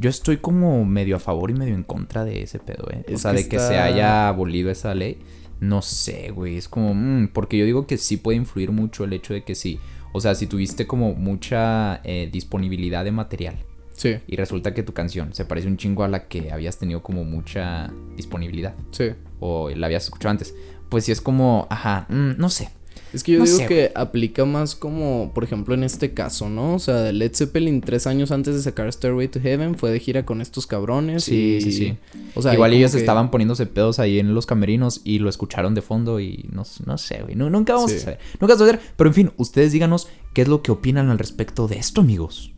Yo 0.00 0.08
estoy 0.08 0.38
como 0.38 0.84
medio 0.86 1.16
a 1.16 1.18
favor 1.18 1.50
y 1.50 1.54
medio 1.54 1.74
en 1.74 1.82
contra 1.82 2.24
de 2.24 2.42
ese 2.42 2.58
pedo, 2.58 2.88
¿eh? 2.90 3.04
o 3.12 3.18
sea, 3.18 3.32
que 3.32 3.42
de 3.42 3.48
que 3.48 3.58
se 3.58 3.78
haya 3.78 4.28
abolido 4.28 4.70
esa 4.70 4.94
ley. 4.94 5.18
No 5.60 5.82
sé, 5.82 6.30
güey. 6.30 6.56
Es 6.56 6.68
como, 6.68 6.94
mm, 6.94 7.28
porque 7.34 7.58
yo 7.58 7.66
digo 7.66 7.86
que 7.86 7.98
sí 7.98 8.16
puede 8.16 8.38
influir 8.38 8.72
mucho 8.72 9.04
el 9.04 9.12
hecho 9.12 9.34
de 9.34 9.44
que 9.44 9.54
sí. 9.54 9.78
O 10.14 10.20
sea, 10.20 10.34
si 10.34 10.46
tuviste 10.46 10.86
como 10.86 11.14
mucha 11.14 12.00
eh, 12.02 12.30
disponibilidad 12.32 13.04
de 13.04 13.12
material 13.12 13.56
Sí, 14.00 14.16
y 14.26 14.36
resulta 14.36 14.72
que 14.72 14.82
tu 14.82 14.94
canción 14.94 15.34
se 15.34 15.44
parece 15.44 15.68
un 15.68 15.76
chingo 15.76 16.04
a 16.04 16.08
la 16.08 16.26
que 16.26 16.52
habías 16.52 16.78
tenido 16.78 17.02
como 17.02 17.22
mucha 17.24 17.92
disponibilidad 18.16 18.74
sí. 18.92 19.10
o 19.40 19.68
la 19.68 19.88
habías 19.88 20.04
escuchado 20.04 20.30
antes, 20.30 20.54
pues 20.88 21.04
sí 21.04 21.12
es 21.12 21.20
como, 21.20 21.66
ajá, 21.68 22.06
mm, 22.08 22.38
no 22.38 22.48
sé. 22.48 22.70
Es 23.12 23.24
que 23.24 23.32
yo 23.32 23.38
No 23.40 23.44
digo 23.44 23.58
sé, 23.58 23.66
que 23.66 23.92
aplica 23.94 24.44
más 24.44 24.76
como, 24.76 25.32
por 25.34 25.42
ejemplo, 25.44 25.74
en 25.74 25.82
este 25.82 26.12
caso, 26.14 26.48
¿no? 26.48 26.74
O 26.74 26.78
sea, 26.78 27.10
Led 27.12 27.32
Zeppelin 27.34 27.80
tres 27.80 28.06
años 28.06 28.30
antes 28.30 28.54
de 28.54 28.62
sacar 28.62 28.92
Stairway 28.92 29.26
to 29.28 29.40
Heaven 29.40 29.76
fue 29.76 29.90
de 29.90 29.98
gira 29.98 30.24
con 30.24 30.40
estos 30.40 30.66
cabrones 30.66 31.24
Sí, 31.24 31.56
y... 31.56 31.60
sí, 31.60 31.72
sí. 31.72 31.96
O 32.34 32.42
sea, 32.42 32.54
Igual 32.54 32.72
ellos 32.72 32.92
que- 32.92 32.98
estaban 32.98 33.30
poniéndose 33.30 33.66
pedos 33.66 33.98
ahí 33.98 34.18
en 34.20 34.32
los 34.34 34.46
camerinos 34.46 35.00
y 35.04 35.18
lo 35.18 35.28
escucharon 35.28 35.74
de 35.74 35.82
fondo 35.82 36.20
y 36.20 36.48
no, 36.52 36.62
no 36.86 36.98
sé, 36.98 37.22
güey. 37.22 37.34
Nu- 37.34 37.50
nunca 37.50 37.74
vamos 37.74 37.90
Sí. 37.90 37.96
a 37.96 38.00
saber. 38.00 38.18
Nunca 38.40 38.54
vamos 38.54 38.62
a 38.62 38.66
saber. 38.66 38.80
Pero 38.96 39.10
en 39.10 39.14
fin, 39.14 39.32
ustedes 39.36 39.72
díganos 39.72 40.06
qué 40.32 40.42
es 40.42 40.48
lo 40.48 40.62
que 40.62 40.70
opinan 40.70 41.10
al 41.10 41.18
respecto 41.18 41.66
de 41.66 41.78
esto, 41.78 42.02
amigos. 42.02 42.52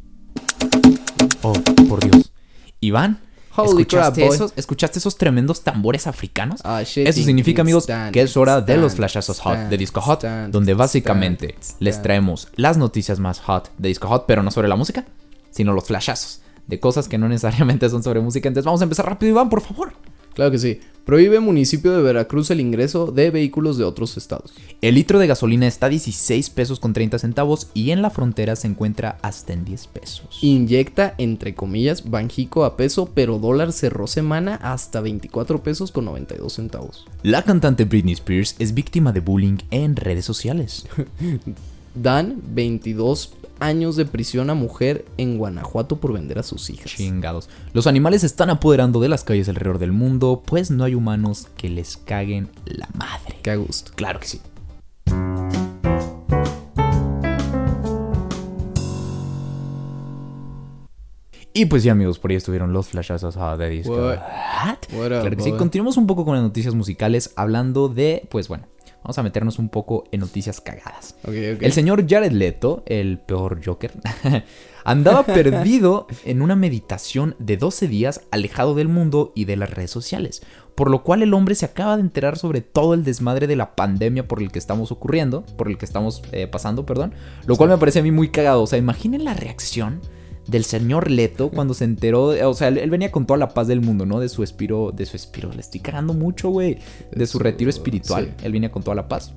Oh, 1.43 1.55
por 1.89 2.01
Dios. 2.09 2.33
Iván, 2.81 3.19
Holy 3.55 3.85
crap, 3.85 4.17
¿escuchaste, 4.17 4.27
boy. 4.27 4.35
esos, 4.35 4.53
¿escuchaste 4.57 4.99
esos 4.99 5.17
tremendos 5.19 5.63
tambores 5.63 6.07
africanos? 6.07 6.61
Ah, 6.65 6.83
Eso 6.83 7.03
significa, 7.13 7.63
amigos, 7.63 7.85
stand, 7.85 8.13
que 8.13 8.23
es 8.23 8.37
hora 8.37 8.61
de 8.61 8.77
los 8.77 8.95
flashazos 8.95 9.41
hot 9.41 9.57
de 9.69 9.77
Disco 9.77 10.01
Hot, 10.01 10.25
donde 10.51 10.75
básicamente 10.75 11.55
les 11.79 12.01
traemos 12.03 12.49
las 12.57 12.79
noticias 12.79 13.21
más 13.21 13.41
hot 13.41 13.71
de 13.79 13.89
Disco 13.89 14.09
Hot, 14.09 14.25
pero 14.27 14.43
no 14.43 14.51
sobre 14.51 14.69
la 14.69 14.77
música, 14.77 15.05
sino 15.51 15.73
los 15.73 15.85
flashazos 15.85 16.41
de 16.67 16.81
cosas 16.81 17.09
que 17.09 17.19
no 17.19 17.29
necesariamente 17.29 17.89
son 17.89 18.03
sobre 18.03 18.21
música. 18.21 18.49
Entonces 18.49 18.65
vamos 18.67 18.81
a 18.81 18.85
empezar 18.85 19.07
rápido, 19.07 19.31
Iván, 19.31 19.49
por 19.51 19.61
favor. 19.61 19.93
Claro 20.35 20.51
que 20.51 20.59
sí. 20.59 20.81
Prohíbe 21.05 21.41
municipio 21.41 21.91
de 21.93 22.01
Veracruz 22.01 22.53
el 22.53 22.61
ingreso 22.61 23.11
de 23.11 23.31
vehículos 23.31 23.77
de 23.77 23.83
otros 23.83 24.17
estados. 24.17 24.53
El 24.81 24.95
litro 24.95 25.19
de 25.19 25.27
gasolina 25.27 25.67
está 25.67 25.87
a 25.87 25.89
16 25.89 26.51
pesos 26.51 26.79
con 26.79 26.93
30 26.93 27.19
centavos 27.19 27.69
y 27.75 27.91
en 27.91 28.03
la 28.03 28.11
frontera 28.11 28.55
se 28.55 28.69
encuentra 28.69 29.19
hasta 29.21 29.53
en 29.53 29.65
10 29.65 29.89
pesos. 29.89 30.39
Inyecta, 30.43 31.15
entre 31.19 31.57
comillas, 31.57 32.09
Banjico 32.09 32.65
a 32.65 32.77
peso, 32.77 33.11
pero 33.13 33.41
dólar 33.41 33.73
cerró 33.73 34.07
semana 34.07 34.55
hasta 34.63 35.01
24 35.01 35.65
pesos 35.65 35.91
con 35.91 36.05
92 36.05 36.53
centavos. 36.53 37.05
La 37.25 37.43
cantante 37.43 37.85
Britney 37.85 38.15
Spears 38.15 38.55
es 38.61 38.73
víctima 38.73 39.13
de 39.13 39.21
bullying 39.21 39.59
en 39.73 39.97
redes 39.97 40.25
sociales. 40.25 40.87
Dan 41.95 42.41
22 42.55 43.35
años 43.63 43.97
de 43.97 44.05
prisión 44.05 44.51
a 44.51 44.55
mujer 44.55 45.05
en 45.17 45.39
Guanajuato 45.39 45.97
por 45.97 46.13
vender 46.13 46.39
a 46.39 46.43
sus 46.43 46.69
hijas. 46.69 46.93
Chingados. 46.93 47.49
Los 47.73 47.87
animales 47.87 48.23
se 48.23 48.27
están 48.27 48.51
apoderando 48.51 49.01
de 49.01 49.09
las 49.09 49.25
calles 49.25 49.49
alrededor 49.49 49.79
del 49.79 49.93
mundo, 49.93 50.43
pues 50.45 50.71
no 50.71 50.85
hay 50.85 50.95
humanos 50.95 51.49
que 51.57 51.69
les 51.69 51.97
caguen 51.97 52.51
la 52.65 52.89
madre. 52.95 53.39
Qué 53.43 53.57
gusto. 53.57 53.93
Claro 53.95 54.21
que 54.21 54.27
sí. 54.27 54.41
Y 61.55 61.67
pues 61.67 61.83
ya 61.83 61.93
amigos, 61.93 62.19
por 62.19 62.31
ahí 62.31 62.37
estuvieron 62.39 62.73
los 62.73 62.89
flashazos 62.89 63.37
ah, 63.37 63.57
de 63.59 63.69
disco. 63.69 63.93
What? 63.93 64.19
What? 64.19 64.79
What 64.93 65.05
up, 65.05 65.21
Claro 65.21 65.37
que 65.37 65.43
sí. 65.43 65.53
Continuamos 65.53 65.99
un 65.99 66.07
poco 66.07 66.25
con 66.25 66.35
las 66.35 66.43
noticias 66.43 66.75
musicales 66.75 67.33
hablando 67.37 67.89
de, 67.89 68.27
pues 68.31 68.49
bueno, 68.49 68.65
vamos 69.03 69.19
a 69.19 69.23
meternos 69.23 69.59
un 69.59 69.69
poco 69.69 70.05
en 70.13 70.21
noticias 70.21 70.61
cagadas. 70.61 71.17
El 71.25 71.73
señor 71.73 72.09
Jared 72.09 72.33
Leto, 72.33 72.83
el 72.87 73.19
peor 73.19 73.61
Joker, 73.65 73.93
andaba 74.85 75.23
perdido 75.27 76.07
en 76.25 76.43
una 76.43 76.57
meditación 76.57 77.35
de 77.39 77.57
12 77.57 77.89
días 77.89 78.23
alejado 78.31 78.75
del 78.75 78.89
mundo 78.89 79.33
y 79.35 79.45
de 79.45 79.57
las 79.57 79.71
redes 79.71 79.91
sociales. 79.91 80.43
Por 80.75 80.91
lo 80.91 81.03
cual 81.03 81.23
el 81.23 81.35
hombre 81.35 81.55
se 81.55 81.67
acaba 81.67 81.97
de 81.97 82.03
enterar 82.03 82.39
sobre 82.39 82.63
todo 82.63 82.95
el 82.95 83.05
desmadre 83.05 83.47
de 83.47 83.57
la 83.57 83.77
pandemia 83.77 84.27
por 84.27 84.41
el 84.41 84.51
que 84.51 84.59
estamos 84.59 84.91
ocurriendo, 84.91 85.45
por 85.59 85.69
el 85.69 85.77
que 85.77 85.85
estamos 85.85 86.23
eh, 86.33 86.47
pasando, 86.47 86.87
perdón. 86.87 87.13
Lo 87.45 87.57
cual 87.57 87.69
me 87.69 87.79
parece 87.79 87.99
a 87.99 88.03
mí 88.03 88.11
muy 88.11 88.31
cagado. 88.31 88.63
O 88.63 88.67
sea, 88.67 88.79
imaginen 88.79 89.25
la 89.25 89.35
reacción 89.35 90.01
del 90.47 90.65
señor 90.65 91.11
Leto 91.11 91.51
cuando 91.51 91.75
se 91.75 91.85
enteró, 91.85 92.31
de- 92.31 92.45
o 92.45 92.55
sea, 92.55 92.69
él, 92.69 92.79
él 92.79 92.91
venía 92.91 93.13
con 93.13 93.27
toda 93.27 93.39
la 93.39 93.49
paz 93.55 93.69
del 93.69 93.81
mundo, 93.81 94.07
¿no? 94.07 94.19
De 94.21 94.29
su 94.29 94.43
espiro, 94.43 94.91
de 94.93 95.07
su 95.07 95.17
espiro, 95.17 95.53
le 95.53 95.61
estoy 95.61 95.81
cagando 95.81 96.15
mucho, 96.15 96.51
güey, 96.51 96.79
de 97.15 97.27
su 97.27 97.39
retiro 97.39 97.71
espiritual. 97.71 98.35
sí. 98.39 98.45
Él 98.47 98.53
venía 98.53 98.71
con 98.73 98.83
toda 98.83 98.95
la 98.97 99.09
paz. 99.09 99.35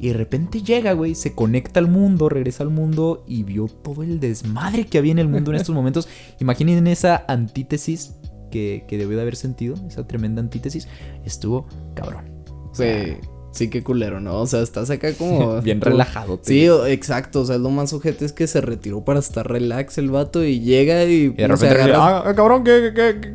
Y 0.00 0.08
de 0.08 0.14
repente 0.14 0.62
llega, 0.62 0.94
güey, 0.94 1.14
se 1.14 1.34
conecta 1.34 1.78
al 1.78 1.86
mundo, 1.88 2.30
regresa 2.30 2.62
al 2.62 2.70
mundo 2.70 3.22
y 3.28 3.42
vio 3.42 3.66
todo 3.66 4.02
el 4.02 4.18
desmadre 4.18 4.86
que 4.86 4.96
había 4.96 5.12
en 5.12 5.18
el 5.18 5.28
mundo 5.28 5.50
en 5.50 5.58
estos 5.58 5.74
momentos. 5.74 6.08
Imaginen 6.40 6.86
esa 6.86 7.22
antítesis 7.28 8.14
que, 8.50 8.84
que 8.88 8.96
debió 8.96 9.16
de 9.16 9.22
haber 9.22 9.36
sentido, 9.36 9.74
esa 9.86 10.06
tremenda 10.06 10.40
antítesis. 10.40 10.88
Estuvo 11.26 11.66
cabrón. 11.94 12.24
O 12.70 12.74
sea, 12.74 13.04
Sí, 13.04 13.12
sí, 13.52 13.68
qué 13.70 13.82
culero, 13.82 14.20
¿no? 14.20 14.40
O 14.40 14.46
sea, 14.46 14.60
estás 14.62 14.90
acá 14.90 15.12
como. 15.14 15.60
bien 15.62 15.80
tú- 15.80 15.90
relajado. 15.90 16.38
Sí, 16.42 16.68
o- 16.68 16.86
exacto. 16.86 17.40
O 17.40 17.44
sea, 17.44 17.58
lo 17.58 17.70
más 17.70 17.92
ojete 17.92 18.24
es 18.24 18.32
que 18.32 18.46
se 18.46 18.60
retiró 18.60 19.04
para 19.04 19.18
estar 19.20 19.48
relax 19.50 19.98
el 19.98 20.10
vato 20.10 20.44
y 20.44 20.60
llega 20.60 21.04
y. 21.04 21.10
Y 21.24 21.28
de 21.30 21.48
repente, 21.48 21.82
agarra, 21.82 22.28
ah, 22.30 22.34
cabrón, 22.34 22.64
¿qué, 22.64 22.92
qué, 22.94 23.20
qué, 23.20 23.34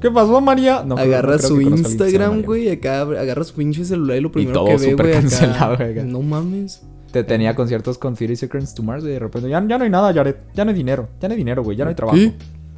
qué 0.00 0.10
pasó, 0.10 0.40
María? 0.40 0.82
No, 0.84 0.96
agarra 0.96 1.32
no 1.32 1.38
creo 1.38 1.48
su 1.48 1.60
Instagram, 1.60 2.42
güey. 2.42 2.70
Acá 2.70 3.02
agarra 3.02 3.44
su 3.44 3.54
pinche 3.54 3.84
celular 3.84 4.16
y 4.18 4.20
lo 4.20 4.30
primero 4.32 4.54
todo 4.60 4.66
que 4.66 4.76
ve, 4.76 4.94
güey. 4.94 5.14
Acá. 5.16 5.72
acá. 5.72 6.02
No 6.04 6.22
mames. 6.22 6.82
Te 7.12 7.24
tenía 7.24 7.54
conciertos 7.54 7.96
con 7.96 8.14
30 8.14 8.36
Seconds 8.36 8.74
to 8.74 8.82
Mars 8.82 9.02
y 9.04 9.06
de 9.06 9.18
repente 9.18 9.48
ya, 9.48 9.64
ya 9.66 9.78
no 9.78 9.84
hay 9.84 9.90
nada, 9.90 10.12
Jared. 10.12 10.34
Ya 10.54 10.64
no 10.66 10.70
hay 10.72 10.76
dinero. 10.76 11.08
Ya 11.20 11.28
no 11.28 11.32
hay 11.32 11.38
dinero, 11.38 11.62
güey. 11.62 11.76
Ya 11.76 11.84
no 11.84 11.88
hay 11.88 11.94
trabajo. 11.94 12.18
¿Qué? 12.18 12.34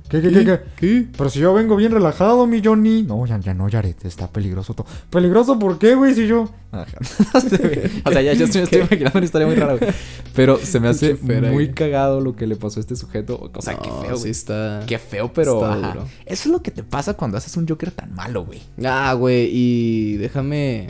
¿Qué, 0.08 0.22
qué, 0.22 0.30
qué, 0.32 0.44
qué? 0.44 0.60
¿Qué? 0.76 1.06
Pero 1.16 1.28
si 1.28 1.38
yo 1.38 1.52
vengo 1.52 1.76
bien 1.76 1.92
relajado, 1.92 2.46
mi 2.46 2.62
Johnny. 2.64 3.02
No, 3.02 3.26
ya, 3.26 3.38
ya 3.40 3.52
no, 3.52 3.68
Jared. 3.70 3.94
Está 4.04 4.26
peligroso 4.30 4.72
todo. 4.72 4.86
¿Peligroso 5.10 5.58
por 5.58 5.78
qué, 5.78 5.94
güey? 5.94 6.14
Si 6.14 6.26
yo. 6.26 6.48
o 6.72 8.10
sea, 8.10 8.22
ya 8.22 8.32
yo 8.32 8.46
estoy, 8.46 8.62
estoy 8.62 8.80
imaginando 8.80 9.18
una 9.18 9.24
historia 9.24 9.46
muy 9.46 9.56
rara, 9.56 9.76
güey. 9.76 9.90
Pero 10.34 10.58
se 10.58 10.80
me 10.80 10.88
hace 10.88 11.14
fera, 11.16 11.48
muy 11.48 11.64
güey. 11.66 11.72
cagado 11.72 12.20
lo 12.20 12.34
que 12.36 12.46
le 12.46 12.56
pasó 12.56 12.78
a 12.78 12.82
este 12.82 12.96
sujeto. 12.96 13.50
O 13.54 13.62
sea, 13.62 13.78
qué 13.78 13.88
No, 13.88 14.00
feo, 14.00 14.16
sí 14.16 14.20
güey. 14.20 14.30
está. 14.30 14.82
Qué 14.86 14.98
feo, 14.98 15.30
pero. 15.32 15.60
está. 15.74 15.92
Eso 16.24 16.48
es 16.48 16.52
lo 16.52 16.62
que 16.62 16.70
te 16.70 16.82
pasa 16.82 17.14
cuando 17.14 17.36
haces 17.36 17.54
un 17.56 17.68
Joker 17.68 17.90
tan 17.90 18.14
malo, 18.14 18.46
güey. 18.46 18.62
Ah, 18.84 19.12
güey. 19.12 19.50
Y 19.52 20.16
déjame 20.16 20.86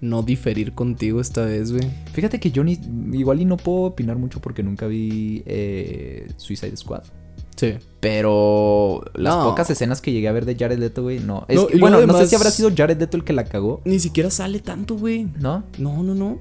no 0.00 0.22
diferir 0.22 0.74
contigo 0.74 1.20
esta 1.20 1.44
vez, 1.44 1.72
güey. 1.72 1.88
Fíjate 2.12 2.38
que 2.40 2.50
yo 2.50 2.62
ni, 2.62 2.78
igual 3.12 3.40
y 3.40 3.44
no 3.44 3.56
puedo 3.56 3.82
opinar 3.82 4.16
mucho 4.16 4.40
porque 4.40 4.62
nunca 4.62 4.86
vi 4.86 5.42
eh, 5.46 6.28
Suicide 6.36 6.76
Squad. 6.76 7.02
Sí. 7.56 7.74
Pero 8.00 9.02
las 9.14 9.36
No. 9.36 9.44
pocas 9.44 9.70
escenas 9.70 10.00
que 10.00 10.12
llegué 10.12 10.28
a 10.28 10.32
ver 10.32 10.44
de 10.44 10.56
Jared 10.56 10.78
Leto, 10.78 11.02
güey, 11.02 11.20
no. 11.20 11.44
Es 11.48 11.56
No, 11.56 11.66
que- 11.66 11.76
y 11.76 11.80
luego 11.80 11.96
bueno, 11.98 12.12
no 12.12 12.18
sé 12.18 12.26
si 12.26 12.34
habrá 12.34 12.50
sido 12.50 12.70
Jared 12.76 12.98
Leto 12.98 13.16
el 13.16 13.24
que 13.24 13.32
la 13.32 13.44
cagó, 13.44 13.80
Ni 13.84 13.98
siquiera 14.00 14.30
sale 14.30 14.60
tanto, 14.60 14.96
güey. 14.96 15.24
¿no? 15.38 15.64
No, 15.78 16.02
no, 16.02 16.14
no. 16.14 16.40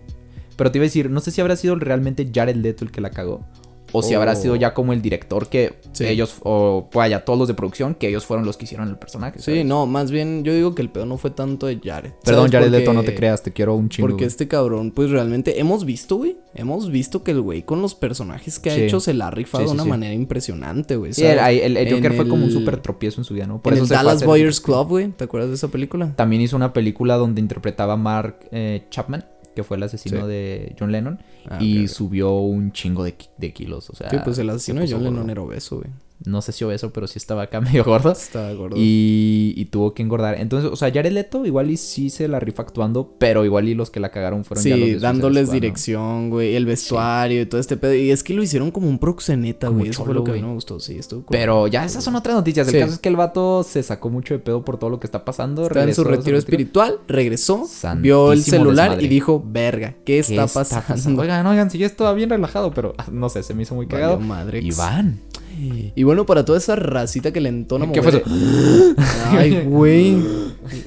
Pero 0.57 0.71
te 0.71 0.77
iba 0.79 0.83
a 0.83 0.87
decir, 0.87 1.09
no 1.09 1.19
sé 1.19 1.31
si 1.31 1.41
habrá 1.41 1.55
sido 1.55 1.75
realmente 1.75 2.29
Jared 2.33 2.55
Leto 2.55 2.83
el 2.85 2.91
que 2.91 3.01
la 3.01 3.09
cagó. 3.11 3.45
O 3.93 4.01
si 4.01 4.13
habrá 4.13 4.33
Oh. 4.33 4.35
sido 4.35 4.55
ya 4.55 4.73
como 4.73 4.93
el 4.93 5.01
director 5.01 5.47
que 5.47 5.73
Sí. 5.91 6.05
ellos, 6.07 6.35
o 6.43 6.89
vaya, 6.93 7.25
todos 7.25 7.37
los 7.37 7.47
de 7.47 7.53
producción, 7.53 7.95
que 7.95 8.07
ellos 8.07 8.25
fueron 8.25 8.45
los 8.45 8.57
que 8.57 8.65
hicieron 8.65 8.87
el 8.89 8.97
personaje. 8.97 9.39
Sí, 9.39 9.63
no, 9.63 9.85
más 9.85 10.11
bien 10.11 10.43
yo 10.43 10.53
digo 10.53 10.75
que 10.75 10.81
el 10.81 10.89
pedo 10.89 11.05
no 11.05 11.17
fue 11.17 11.31
tanto 11.31 11.67
de 11.67 11.79
Jared. 11.83 12.11
Perdón. 12.23 12.49
Jared 12.51 12.67
Porque- 12.67 12.79
Leto, 12.79 12.93
no 12.93 13.03
te 13.03 13.13
creas, 13.15 13.43
te 13.43 13.51
quiero 13.51 13.75
un 13.75 13.89
chingo. 13.89 14.07
Porque 14.07 14.23
güey. 14.23 14.27
este 14.27 14.47
cabrón, 14.47 14.91
pues 14.91 15.09
realmente 15.09 15.59
hemos 15.59 15.85
visto, 15.85 16.17
güey. 16.17 16.37
Hemos 16.53 16.89
visto 16.91 17.23
que 17.23 17.31
el 17.31 17.41
güey 17.41 17.63
con 17.63 17.81
los 17.81 17.95
personajes 17.95 18.59
que 18.59 18.69
ha 18.71 18.75
Sí. 18.75 18.81
hecho 18.83 18.99
se 18.99 19.13
la 19.13 19.27
ha 19.27 19.31
rifado 19.31 19.63
Sí, 19.63 19.67
de 19.69 19.73
una 19.73 19.85
manera 19.85 20.13
impresionante, 20.13 20.95
güey. 20.95 21.13
Sí, 21.13 21.23
el, 21.25 21.39
el- 21.39 21.77
el 21.77 21.93
Joker 21.93 22.11
En 22.11 22.17
fue 22.17 22.27
como 22.27 22.45
un 22.45 22.51
súper 22.51 22.77
tropiezo 22.77 23.21
en 23.21 23.25
su 23.25 23.33
vida, 23.33 23.47
¿no? 23.47 23.61
Por 23.61 23.73
en 23.73 23.77
eso 23.77 23.83
el 23.83 23.87
se 23.89 23.93
Dallas 23.95 24.23
Boyers 24.25 24.59
Club, 24.61 24.87
güey. 24.87 25.07
¿Te 25.09 25.23
acuerdas 25.25 25.49
de 25.49 25.55
esa 25.55 25.67
película? 25.69 26.13
También 26.15 26.41
hizo 26.41 26.55
una 26.55 26.73
película 26.73 27.15
donde 27.17 27.41
interpretaba 27.41 27.93
a 27.93 27.97
Mark 27.97 28.35
eh, 28.51 28.85
Chapman, 28.89 29.25
que 29.55 29.63
fue 29.63 29.77
el 29.77 29.83
asesino 29.83 30.21
Sí. 30.21 30.27
de 30.27 30.75
John 30.79 30.91
Lennon, 30.91 31.19
Ah, 31.49 31.57
y 31.61 31.87
subió 31.87 32.33
un 32.37 32.71
chingo 32.71 33.03
de, 33.03 33.15
de 33.37 33.53
kilos. 33.53 33.89
O 33.89 33.95
sea, 33.95 34.09
Sí, 34.09 34.17
pues 34.23 34.37
el 34.37 34.47
se 34.47 34.51
asesino 34.53 34.81
de 34.81 34.91
John. 34.91 35.03
Lennon 35.03 35.29
era 35.29 35.41
obeso, 35.41 35.77
güey. 35.77 35.89
No 36.25 36.41
sé 36.41 36.51
si 36.51 36.63
obeso, 36.63 36.91
pero 36.93 37.07
sí 37.07 37.17
estaba 37.17 37.43
acá 37.43 37.61
medio 37.61 37.83
gordo. 37.83 38.11
Estaba 38.11 38.51
gordo. 38.53 38.75
Y, 38.77 39.53
y 39.57 39.65
tuvo 39.65 39.93
que 39.93 40.03
engordar. 40.03 40.39
Entonces, 40.39 40.69
o 40.71 40.75
sea, 40.75 40.91
Jared 40.91 41.11
Leto 41.11 41.45
igual 41.45 41.71
y 41.71 41.77
sí 41.77 42.09
se 42.09 42.27
la 42.27 42.39
rifa 42.39 42.61
actuando, 42.63 43.15
pero 43.17 43.43
igual 43.45 43.67
y 43.67 43.73
los 43.75 43.89
que 43.89 43.99
la 43.99 44.09
cagaron 44.09 44.45
fueron 44.45 44.63
ya 44.63 44.77
los 44.77 44.87
Sí, 44.89 44.95
dándoles 44.95 45.45
Squad, 45.47 45.53
¿no? 45.55 45.61
dirección, 45.61 46.29
güey, 46.29 46.55
el 46.55 46.65
vestuario 46.65 47.41
y 47.41 47.45
todo 47.45 47.59
este 47.59 47.77
pedo. 47.77 47.95
Y 47.95 48.11
es 48.11 48.23
que 48.23 48.33
lo 48.33 48.43
hicieron 48.43 48.71
como 48.71 48.87
un 48.87 48.99
proxeneta, 48.99 49.69
güey. 49.69 49.89
Eso 49.89 50.05
fue 50.05 50.13
lo 50.13 50.23
que 50.23 50.31
a 50.31 50.33
mí 50.33 50.39
güey. 50.39 50.41
no 50.43 50.47
me 50.49 50.53
gustó. 50.55 50.79
Sí, 50.79 50.97
estuvo 50.97 51.21
cool. 51.25 51.35
Pero 51.37 51.67
ya 51.67 51.85
esas 51.85 52.03
son 52.03 52.15
otras 52.15 52.35
noticias. 52.35 52.67
El 52.67 52.73
Sí. 52.73 52.79
caso 52.79 52.93
es 52.93 52.99
que 52.99 53.09
el 53.09 53.15
vato 53.15 53.63
se 53.63 53.81
sacó 53.83 54.09
mucho 54.09 54.33
de 54.33 54.39
pedo 54.39 54.63
por 54.63 54.77
todo 54.77 54.89
lo 54.89 54.99
que 54.99 55.07
está 55.07 55.25
pasando. 55.25 55.63
Estaba 55.63 55.85
en 55.85 55.95
su 55.95 56.03
retiro 56.03 56.37
espiritual, 56.37 56.99
regresó, 57.07 57.67
vio 57.97 58.31
el 58.31 58.43
celular 58.43 58.89
desmadre. 58.91 59.05
y 59.05 59.09
dijo, 59.09 59.43
verga, 59.45 59.95
¿qué 60.05 60.11
¿Qué 60.11 60.19
está 60.19 60.45
pasando? 60.47 61.21
Oigan, 61.21 61.45
oigan, 61.47 61.69
si 61.71 61.77
yo 61.77 61.85
estaba 61.85 62.13
bien 62.13 62.29
relajado, 62.29 62.71
pero 62.73 62.93
ah, 62.97 63.05
no 63.11 63.29
sé, 63.29 63.43
se 63.43 63.53
me 63.53 63.63
hizo 63.63 63.75
muy 63.75 63.87
cagado. 63.87 64.19
madre. 64.19 64.59
Iván. 64.61 65.19
Y 65.95 66.03
bueno, 66.03 66.25
para 66.25 66.45
toda 66.45 66.57
esa 66.57 66.75
racita 66.75 67.31
que 67.33 67.41
le 67.41 67.49
entona 67.49 67.91
¿Qué 67.91 68.01
fue 68.01 68.11
mover- 68.23 68.95
eso? 68.95 68.95
Ay, 69.31 69.61
güey. 69.65 70.17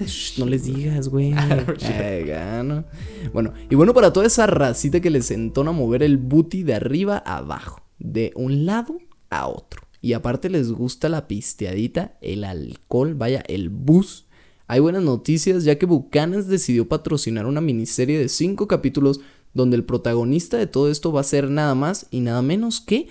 Shh, 0.07 0.39
no 0.39 0.47
les 0.47 0.65
digas, 0.65 1.09
güey. 1.09 1.33
Ay, 1.83 2.25
gano. 2.25 2.85
Bueno, 3.33 3.53
y 3.71 3.75
bueno, 3.75 3.93
para 3.95 4.13
toda 4.13 4.27
esa 4.27 4.47
racita 4.47 5.01
que 5.01 5.11
les 5.11 5.31
entona 5.31 5.73
mover 5.73 6.03
el 6.03 6.17
booty 6.19 6.63
de 6.63 6.75
arriba 6.75 7.23
a 7.25 7.39
abajo, 7.39 7.83
de 7.99 8.33
un 8.37 8.67
lado 8.67 8.99
a 9.31 9.47
otro. 9.49 9.83
Y 10.01 10.13
aparte 10.13 10.51
les 10.51 10.71
gusta 10.71 11.09
la 11.09 11.27
pisteadita, 11.29 12.17
el 12.21 12.45
alcohol, 12.45 13.15
vaya, 13.15 13.43
el 13.49 13.71
bus. 13.71 14.27
Hay 14.67 14.81
buenas 14.81 15.03
noticias 15.03 15.65
ya 15.65 15.77
que 15.79 15.87
Buchanan 15.87 16.47
decidió 16.49 16.89
patrocinar 16.89 17.47
una 17.47 17.61
miniserie 17.61 18.19
de 18.19 18.29
cinco 18.29 18.67
capítulos 18.69 19.21
donde 19.55 19.77
el 19.77 19.85
protagonista 19.85 20.57
de 20.57 20.67
todo 20.67 20.91
esto 20.91 21.13
va 21.13 21.21
a 21.21 21.25
ser 21.25 21.51
nada 21.51 21.75
más 21.75 22.07
y 22.11 22.21
nada 22.21 22.43
menos 22.43 22.81
que 22.81 23.09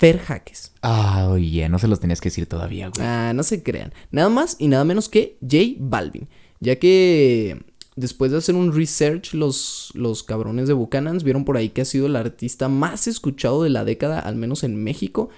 Fer 0.00 0.18
Jaques. 0.18 0.72
Ah, 0.80 1.28
oye, 1.30 1.68
no 1.68 1.78
se 1.78 1.86
los 1.86 2.00
tenías 2.00 2.22
que 2.22 2.30
decir 2.30 2.46
todavía, 2.46 2.88
güey. 2.88 3.06
Ah, 3.06 3.32
no 3.34 3.42
se 3.42 3.62
crean. 3.62 3.92
Nada 4.10 4.30
más 4.30 4.56
y 4.58 4.68
nada 4.68 4.82
menos 4.82 5.10
que 5.10 5.36
J 5.42 5.76
Balvin. 5.78 6.26
Ya 6.58 6.76
que 6.76 7.66
después 7.96 8.32
de 8.32 8.38
hacer 8.38 8.54
un 8.54 8.74
research, 8.74 9.34
los, 9.34 9.90
los 9.92 10.22
cabrones 10.22 10.68
de 10.68 10.74
Buchanans 10.74 11.22
vieron 11.22 11.44
por 11.44 11.58
ahí 11.58 11.68
que 11.68 11.82
ha 11.82 11.84
sido 11.84 12.06
el 12.06 12.16
artista 12.16 12.70
más 12.70 13.08
escuchado 13.08 13.62
de 13.62 13.68
la 13.68 13.84
década, 13.84 14.20
al 14.20 14.36
menos 14.36 14.64
en 14.64 14.82
México. 14.82 15.28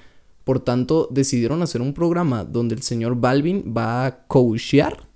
Por 0.45 0.61
tanto, 0.61 1.09
decidieron 1.11 1.61
hacer 1.63 1.81
un 1.81 1.93
programa 1.93 2.45
donde 2.45 2.77
el 2.77 2.83
señor 2.83 3.17
Balvin 3.17 3.75
va 3.77 4.07
a 4.07 4.27
coachear. 4.29 5.09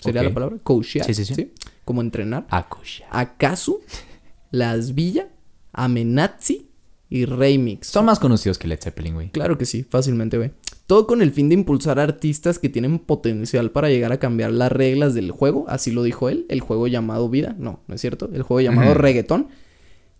¿Sería 0.00 0.22
la 0.22 0.32
palabra? 0.32 0.56
Coachear. 0.62 1.04
Sí, 1.04 1.12
sí, 1.12 1.26
sí. 1.26 1.52
Como 1.84 2.00
entrenar. 2.00 2.46
Akusha. 2.48 3.04
A 3.10 3.36
Kazu, 3.36 3.82
Las 4.50 4.94
Villa, 4.94 5.28
Amenazzi 5.74 6.70
y 7.08 7.24
Remix. 7.26 7.88
Son 7.88 8.04
más 8.04 8.18
conocidos 8.18 8.58
que 8.58 8.68
Led 8.68 8.80
Zeppelin, 8.82 9.14
güey. 9.14 9.30
Claro 9.30 9.58
que 9.58 9.66
sí, 9.66 9.84
fácilmente, 9.88 10.36
güey. 10.36 10.52
Todo 10.86 11.06
con 11.06 11.22
el 11.22 11.30
fin 11.32 11.48
de 11.48 11.54
impulsar 11.54 11.98
artistas 11.98 12.58
que 12.58 12.68
tienen 12.68 12.98
potencial 12.98 13.70
para 13.70 13.88
llegar 13.88 14.12
a 14.12 14.18
cambiar 14.18 14.52
las 14.52 14.70
reglas 14.70 15.14
del 15.14 15.30
juego, 15.30 15.64
así 15.68 15.90
lo 15.90 16.02
dijo 16.02 16.28
él, 16.28 16.44
el 16.48 16.60
juego 16.60 16.86
llamado 16.86 17.28
vida, 17.28 17.56
no, 17.58 17.80
no 17.86 17.94
es 17.94 18.00
cierto, 18.00 18.28
el 18.34 18.42
juego 18.42 18.60
llamado 18.60 18.90
Ujú. 18.90 18.98
reggaetón. 19.00 19.48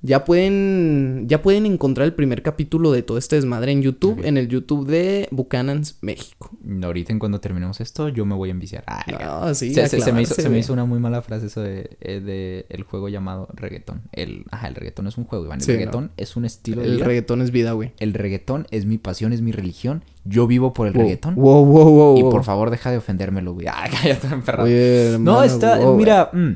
Ya 0.06 0.26
pueden 0.26 1.24
ya 1.28 1.40
pueden 1.40 1.64
encontrar 1.64 2.04
el 2.04 2.12
primer 2.12 2.42
capítulo 2.42 2.92
de 2.92 3.02
todo 3.02 3.16
este 3.16 3.36
desmadre 3.36 3.72
en 3.72 3.80
YouTube, 3.80 4.20
en 4.22 4.36
el 4.36 4.48
YouTube 4.48 4.86
de 4.86 5.28
Buchanan's 5.30 5.96
México. 6.02 6.50
Ahorita 6.82 7.10
en 7.14 7.18
cuando 7.18 7.40
terminemos 7.40 7.80
esto, 7.80 8.10
yo 8.10 8.26
me 8.26 8.34
voy 8.34 8.50
a 8.50 8.52
enviciar. 8.52 8.84
Ay, 8.86 9.14
Ah, 9.18 9.52
sí, 9.54 9.72
se, 9.72 9.88
se- 9.88 10.00
se 10.02 10.12
me 10.12 10.20
hizo, 10.20 10.34
clavarse, 10.34 10.34
se 10.34 10.42
me 10.42 10.48
güey. 10.50 10.60
hizo 10.60 10.72
una 10.74 10.84
muy 10.84 10.98
mala 11.00 11.22
frase 11.22 11.46
eso 11.46 11.62
de, 11.62 11.96
eh, 12.02 12.20
de 12.20 12.66
el 12.68 12.82
juego 12.82 13.08
llamado 13.08 13.48
reggaetón. 13.54 14.02
El, 14.12 14.44
ajá, 14.50 14.68
el 14.68 14.74
reggaetón 14.74 15.06
es 15.06 15.16
un 15.16 15.24
juego, 15.24 15.46
Iván. 15.46 15.60
El 15.60 15.64
Sí, 15.64 15.72
¿no? 15.72 15.78
reggaetón 15.78 16.10
es 16.18 16.36
un 16.36 16.44
estilo 16.44 16.82
de 16.82 16.88
El 16.88 16.96
vida. 16.96 17.06
reggaetón 17.06 17.40
es 17.40 17.50
vida, 17.50 17.72
güey. 17.72 17.92
El 17.98 18.12
reggaetón 18.12 18.66
es 18.70 18.84
mi 18.84 18.98
pasión, 18.98 19.32
es 19.32 19.40
mi 19.40 19.52
religión. 19.52 20.04
Yo 20.26 20.46
vivo 20.46 20.74
por 20.74 20.86
el 20.86 20.92
Wow, 20.92 21.02
reggaetón. 21.02 21.34
Wow, 21.36 21.64
wow, 21.64 21.88
wow. 21.90 22.18
Y 22.18 22.22
wow. 22.22 22.30
por 22.30 22.44
favor, 22.44 22.70
deja 22.70 22.90
de 22.90 22.98
ofendérmelo, 22.98 23.54
güey. 23.54 23.68
Ay, 23.72 23.90
cállate, 24.02 24.26
enferrado. 24.26 24.64
Oye, 24.66 25.16
no, 25.18 25.42
está, 25.42 25.78
wow, 25.78 25.96
mira, 25.96 26.28
mm, 26.30 26.52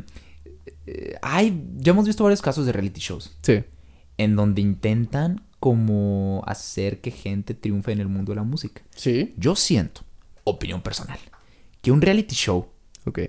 eh, 0.91 1.17
hay, 1.23 1.63
ya 1.77 1.93
hemos 1.93 2.07
visto 2.07 2.25
varios 2.25 2.41
casos 2.43 2.67
de 2.67 2.73
reality 2.73 3.01
shows 3.01 3.37
Sí. 3.43 3.63
en 4.17 4.37
donde 4.37 4.61
intentan 4.63 5.43
como 5.61 6.43
hacer 6.47 7.01
que 7.01 7.11
gente 7.11 7.53
triunfe 7.55 7.93
en 7.93 8.01
el 8.01 8.09
mundo 8.09 8.33
de 8.33 8.37
la 8.37 8.43
música. 8.45 8.83
Sí. 8.95 9.35
Yo 9.37 9.55
siento, 9.57 10.03
opinión 10.45 10.81
personal, 10.83 11.19
que 11.83 11.91
un 11.93 12.01
reality 12.01 12.35
show 12.35 12.69
Ok. 13.07 13.21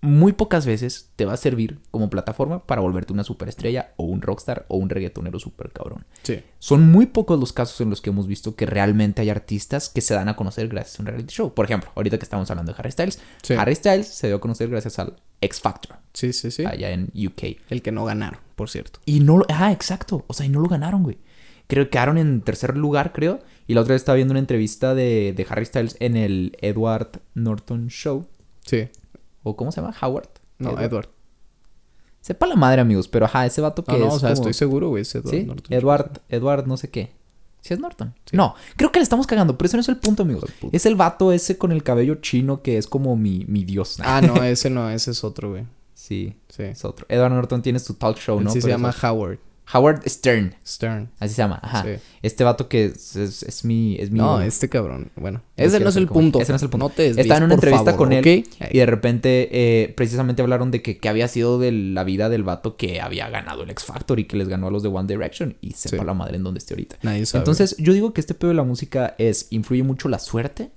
Muy 0.00 0.32
pocas 0.32 0.64
veces 0.64 1.10
te 1.16 1.24
va 1.24 1.32
a 1.32 1.36
servir 1.36 1.80
como 1.90 2.08
plataforma 2.08 2.64
para 2.66 2.80
volverte 2.80 3.12
una 3.12 3.24
superestrella 3.24 3.94
o 3.96 4.04
un 4.04 4.22
rockstar 4.22 4.64
o 4.68 4.76
un 4.76 4.88
reggaetonero 4.90 5.40
super 5.40 5.72
cabrón. 5.72 6.04
Sí. 6.22 6.40
Son 6.60 6.90
muy 6.92 7.06
pocos 7.06 7.38
los 7.40 7.52
casos 7.52 7.80
en 7.80 7.90
los 7.90 8.00
que 8.00 8.10
hemos 8.10 8.28
visto 8.28 8.54
que 8.54 8.64
realmente 8.66 9.22
hay 9.22 9.30
artistas 9.30 9.88
que 9.88 10.00
se 10.00 10.14
dan 10.14 10.28
a 10.28 10.36
conocer 10.36 10.68
gracias 10.68 10.98
a 10.98 11.02
un 11.02 11.06
reality 11.08 11.34
show. 11.34 11.52
Por 11.52 11.64
ejemplo, 11.64 11.90
ahorita 11.96 12.16
que 12.16 12.24
estamos 12.24 12.48
hablando 12.50 12.72
de 12.72 12.78
Harry 12.78 12.92
Styles, 12.92 13.18
Sí. 13.42 13.54
Harry 13.54 13.74
Styles 13.74 14.06
se 14.06 14.28
dio 14.28 14.36
a 14.36 14.40
conocer 14.40 14.68
gracias 14.68 14.98
al 15.00 15.16
X 15.40 15.60
Factor 15.60 15.96
Sí, 16.14 16.32
sí, 16.32 16.50
sí. 16.52 16.64
allá 16.64 16.90
en 16.90 17.10
UK. 17.14 17.58
El 17.68 17.82
que 17.82 17.90
no 17.90 18.04
ganaron, 18.04 18.38
por 18.54 18.70
cierto. 18.70 19.00
Y 19.04 19.20
no 19.20 19.38
lo... 19.38 19.46
Ah, 19.48 19.72
exacto. 19.72 20.24
O 20.28 20.32
sea, 20.34 20.46
y 20.46 20.48
no 20.48 20.60
lo 20.60 20.68
ganaron, 20.68 21.02
güey. 21.02 21.18
Creo 21.66 21.84
que 21.84 21.90
quedaron 21.90 22.18
en 22.18 22.40
tercer 22.42 22.76
lugar, 22.76 23.12
creo. 23.12 23.40
Y 23.66 23.74
la 23.74 23.80
otra 23.82 23.94
vez 23.94 24.02
estaba 24.02 24.16
viendo 24.16 24.32
una 24.32 24.38
entrevista 24.40 24.94
de, 24.94 25.34
de 25.36 25.46
Harry 25.50 25.66
Styles 25.66 25.96
en 26.00 26.16
el 26.16 26.56
Edward 26.62 27.20
Norton 27.34 27.88
Show. 27.88 28.26
Sí. 28.64 28.88
¿O 29.42 29.56
cómo 29.56 29.72
se 29.72 29.80
llama? 29.80 29.94
Howard. 30.02 30.28
No, 30.58 30.78
Edward. 30.80 31.08
Sepa 32.20 32.46
la 32.46 32.56
madre, 32.56 32.80
amigos. 32.80 33.08
Pero 33.08 33.26
ajá, 33.26 33.46
ese 33.46 33.60
vato 33.60 33.84
que 33.84 33.92
No, 33.92 33.98
no, 33.98 34.06
es 34.08 34.14
o 34.14 34.18
sea, 34.18 34.28
como- 34.30 34.34
estoy 34.34 34.54
seguro, 34.54 34.88
güey. 34.90 35.02
es 35.02 35.14
Edward 35.14 35.30
¿Sí? 35.30 35.44
Norton. 35.44 35.72
Edward, 35.76 36.20
Edward 36.28 36.66
no 36.66 36.76
sé 36.76 36.90
qué. 36.90 37.12
¿Sí 37.60 37.74
es 37.74 37.80
Norton? 37.80 38.14
No, 38.32 38.54
creo 38.76 38.92
que 38.92 38.98
le 39.00 39.02
estamos 39.02 39.26
cagando, 39.26 39.58
pero 39.58 39.66
ese 39.66 39.76
no 39.76 39.80
es 39.80 39.88
el 39.88 39.96
punto, 39.98 40.22
amigos. 40.22 40.44
Es 40.72 40.86
el 40.86 40.94
vato 40.94 41.32
ese 41.32 41.58
con 41.58 41.72
el 41.72 41.82
cabello 41.82 42.16
chino 42.16 42.62
que 42.62 42.78
es 42.78 42.86
como 42.86 43.16
mi, 43.16 43.44
mi 43.48 43.64
dios. 43.64 43.98
Ah, 44.02 44.20
no, 44.20 44.42
ese 44.44 44.70
no, 44.70 44.88
ese 44.90 45.10
es 45.10 45.24
otro, 45.24 45.50
güey. 45.50 45.64
Sí, 45.94 46.36
Sí. 46.48 46.62
es 46.62 46.84
otro. 46.84 47.04
Edward 47.08 47.32
Norton 47.32 47.60
tiene 47.62 47.78
su 47.80 47.94
talk 47.94 48.16
show, 48.18 48.38
Él 48.38 48.44
¿no? 48.44 48.50
sí 48.50 48.60
se 48.60 48.66
Pero 48.68 48.78
llama 48.78 48.90
es- 48.90 49.04
Howard 49.04 49.38
Howard 49.74 50.02
Stern. 50.08 50.54
Stern. 50.66 51.10
Así 51.20 51.34
se 51.34 51.42
llama, 51.42 51.58
ajá. 51.62 51.82
Sí. 51.84 51.90
Este 52.22 52.42
vato 52.44 52.68
que 52.68 52.86
es, 52.86 53.16
es- 53.16 53.42
es 53.42 53.64
mi... 53.64 53.96
Es 53.96 54.10
mi 54.10 54.18
No, 54.18 54.40
este 54.40 54.68
cabrón. 54.68 55.10
Bueno, 55.16 55.42
ese 55.56 55.78
no 55.80 55.90
es 55.90 55.96
el 55.96 56.06
como 56.06 56.20
punto. 56.20 56.40
Ese 56.40 56.52
no 56.52 56.56
es 56.56 56.62
el 56.62 56.70
punto. 56.70 56.88
No 56.88 56.94
te 56.94 57.02
desvíes, 57.02 57.24
Estaba 57.26 57.38
en 57.38 57.44
una 57.44 57.54
por 57.56 57.64
entrevista 57.64 57.92
favor, 57.92 57.98
con 58.08 58.12
él 58.12 58.44
y 58.70 58.78
de 58.78 58.86
repente 58.86 59.48
eh, 59.52 59.92
precisamente 59.94 60.40
hablaron 60.42 60.70
de 60.70 60.80
que, 60.80 60.98
que 60.98 61.08
había 61.08 61.28
sido 61.28 61.58
de 61.58 61.72
la 61.72 62.04
vida 62.04 62.28
del 62.28 62.44
vato 62.44 62.76
que 62.76 63.00
había 63.00 63.28
ganado 63.28 63.62
el 63.64 63.70
X 63.70 63.84
Factor 63.84 64.18
y 64.20 64.24
que 64.24 64.36
les 64.36 64.48
ganó 64.48 64.68
a 64.68 64.70
los 64.70 64.82
de 64.82 64.88
One 64.88 65.06
Direction 65.06 65.56
y 65.60 65.72
sepa 65.72 65.98
Sí. 65.98 66.04
la 66.06 66.14
madre 66.14 66.36
en 66.36 66.44
dónde 66.44 66.58
esté 66.58 66.74
ahorita. 66.74 66.96
Nadie 67.02 67.26
sabe. 67.26 67.40
Entonces 67.42 67.76
yo 67.78 67.92
digo 67.92 68.12
que 68.14 68.20
este 68.22 68.34
pedo 68.34 68.48
de 68.48 68.54
la 68.54 68.64
música 68.64 69.14
es, 69.18 69.48
influye 69.50 69.82
mucho 69.82 70.08
la 70.08 70.18
suerte, 70.18 70.70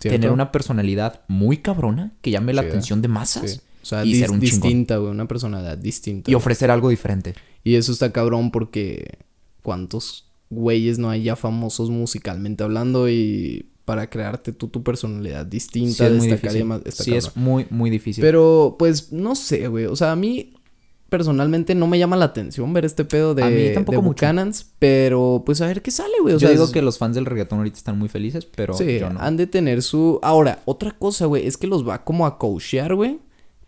¿Cierto? 0.00 0.14
tener 0.20 0.30
una 0.30 0.52
personalidad 0.52 1.20
muy 1.28 1.58
cabrona 1.58 2.12
que 2.22 2.30
llame 2.30 2.52
la 2.54 2.62
Sí, 2.62 2.68
atención 2.68 3.02
de 3.02 3.08
masas. 3.08 3.62
O 3.82 3.86
sea, 3.88 4.04
y 4.04 4.14
ser 4.16 4.30
un 4.30 4.38
distinta, 4.40 4.96
güey. 4.98 5.10
Una 5.10 5.26
personalidad 5.26 5.78
distinta. 5.78 6.30
y 6.30 6.34
ofrecer 6.34 6.70
algo 6.70 6.88
diferente. 6.90 7.34
Y 7.68 7.76
eso 7.76 7.92
está 7.92 8.12
cabrón 8.12 8.50
porque 8.50 9.18
cuántos 9.62 10.30
güeyes 10.48 10.98
no 10.98 11.10
hay 11.10 11.24
ya 11.24 11.36
famosos 11.36 11.90
musicalmente 11.90 12.64
hablando 12.64 13.10
y 13.10 13.68
para 13.84 14.08
crearte 14.08 14.52
tú 14.52 14.68
tu 14.68 14.82
personalidad 14.82 15.44
distinta, 15.44 16.08
Sí, 16.08 16.14
es 16.14 16.18
muy 16.18 16.28
está 16.86 17.04
Sí, 17.04 17.14
es 17.14 17.36
muy, 17.36 17.66
muy 17.68 17.90
difícil. 17.90 18.22
Pero, 18.22 18.76
pues, 18.78 19.12
no 19.12 19.34
sé, 19.34 19.68
güey. 19.68 19.84
O 19.84 19.96
sea, 19.96 20.12
a 20.12 20.16
mí 20.16 20.54
personalmente 21.10 21.74
no 21.74 21.86
me 21.86 21.98
llama 21.98 22.16
la 22.16 22.24
atención 22.26 22.72
ver 22.72 22.86
este 22.86 23.04
pedo 23.04 23.34
de, 23.34 23.42
A 23.42 23.50
mí 23.50 23.74
tampoco 23.74 23.98
de 23.98 24.02
mucho. 24.02 24.26
Pero 24.78 25.42
pues 25.44 25.60
a 25.60 25.66
ver 25.66 25.82
qué 25.82 25.90
sale, 25.90 26.14
güey. 26.22 26.34
O 26.34 26.38
yo 26.38 26.48
sea, 26.48 26.50
digo 26.50 26.64
es- 26.64 26.70
que 26.70 26.80
los 26.80 26.96
fans 26.96 27.16
del 27.16 27.26
reggaetón 27.26 27.58
ahorita 27.58 27.76
están 27.76 27.98
muy 27.98 28.08
felices, 28.08 28.46
pero 28.46 28.72
sí, 28.74 28.98
yo 28.98 29.10
no. 29.10 29.20
han 29.20 29.36
de 29.36 29.46
tener 29.46 29.82
su... 29.82 30.20
Ahora, 30.22 30.62
otra 30.64 30.92
cosa, 30.92 31.26
güey, 31.26 31.46
es 31.46 31.56
que 31.58 31.66
los 31.66 31.86
va 31.86 32.04
como 32.04 32.26
a 32.26 32.38
coachear, 32.38 32.94
güey. 32.94 33.18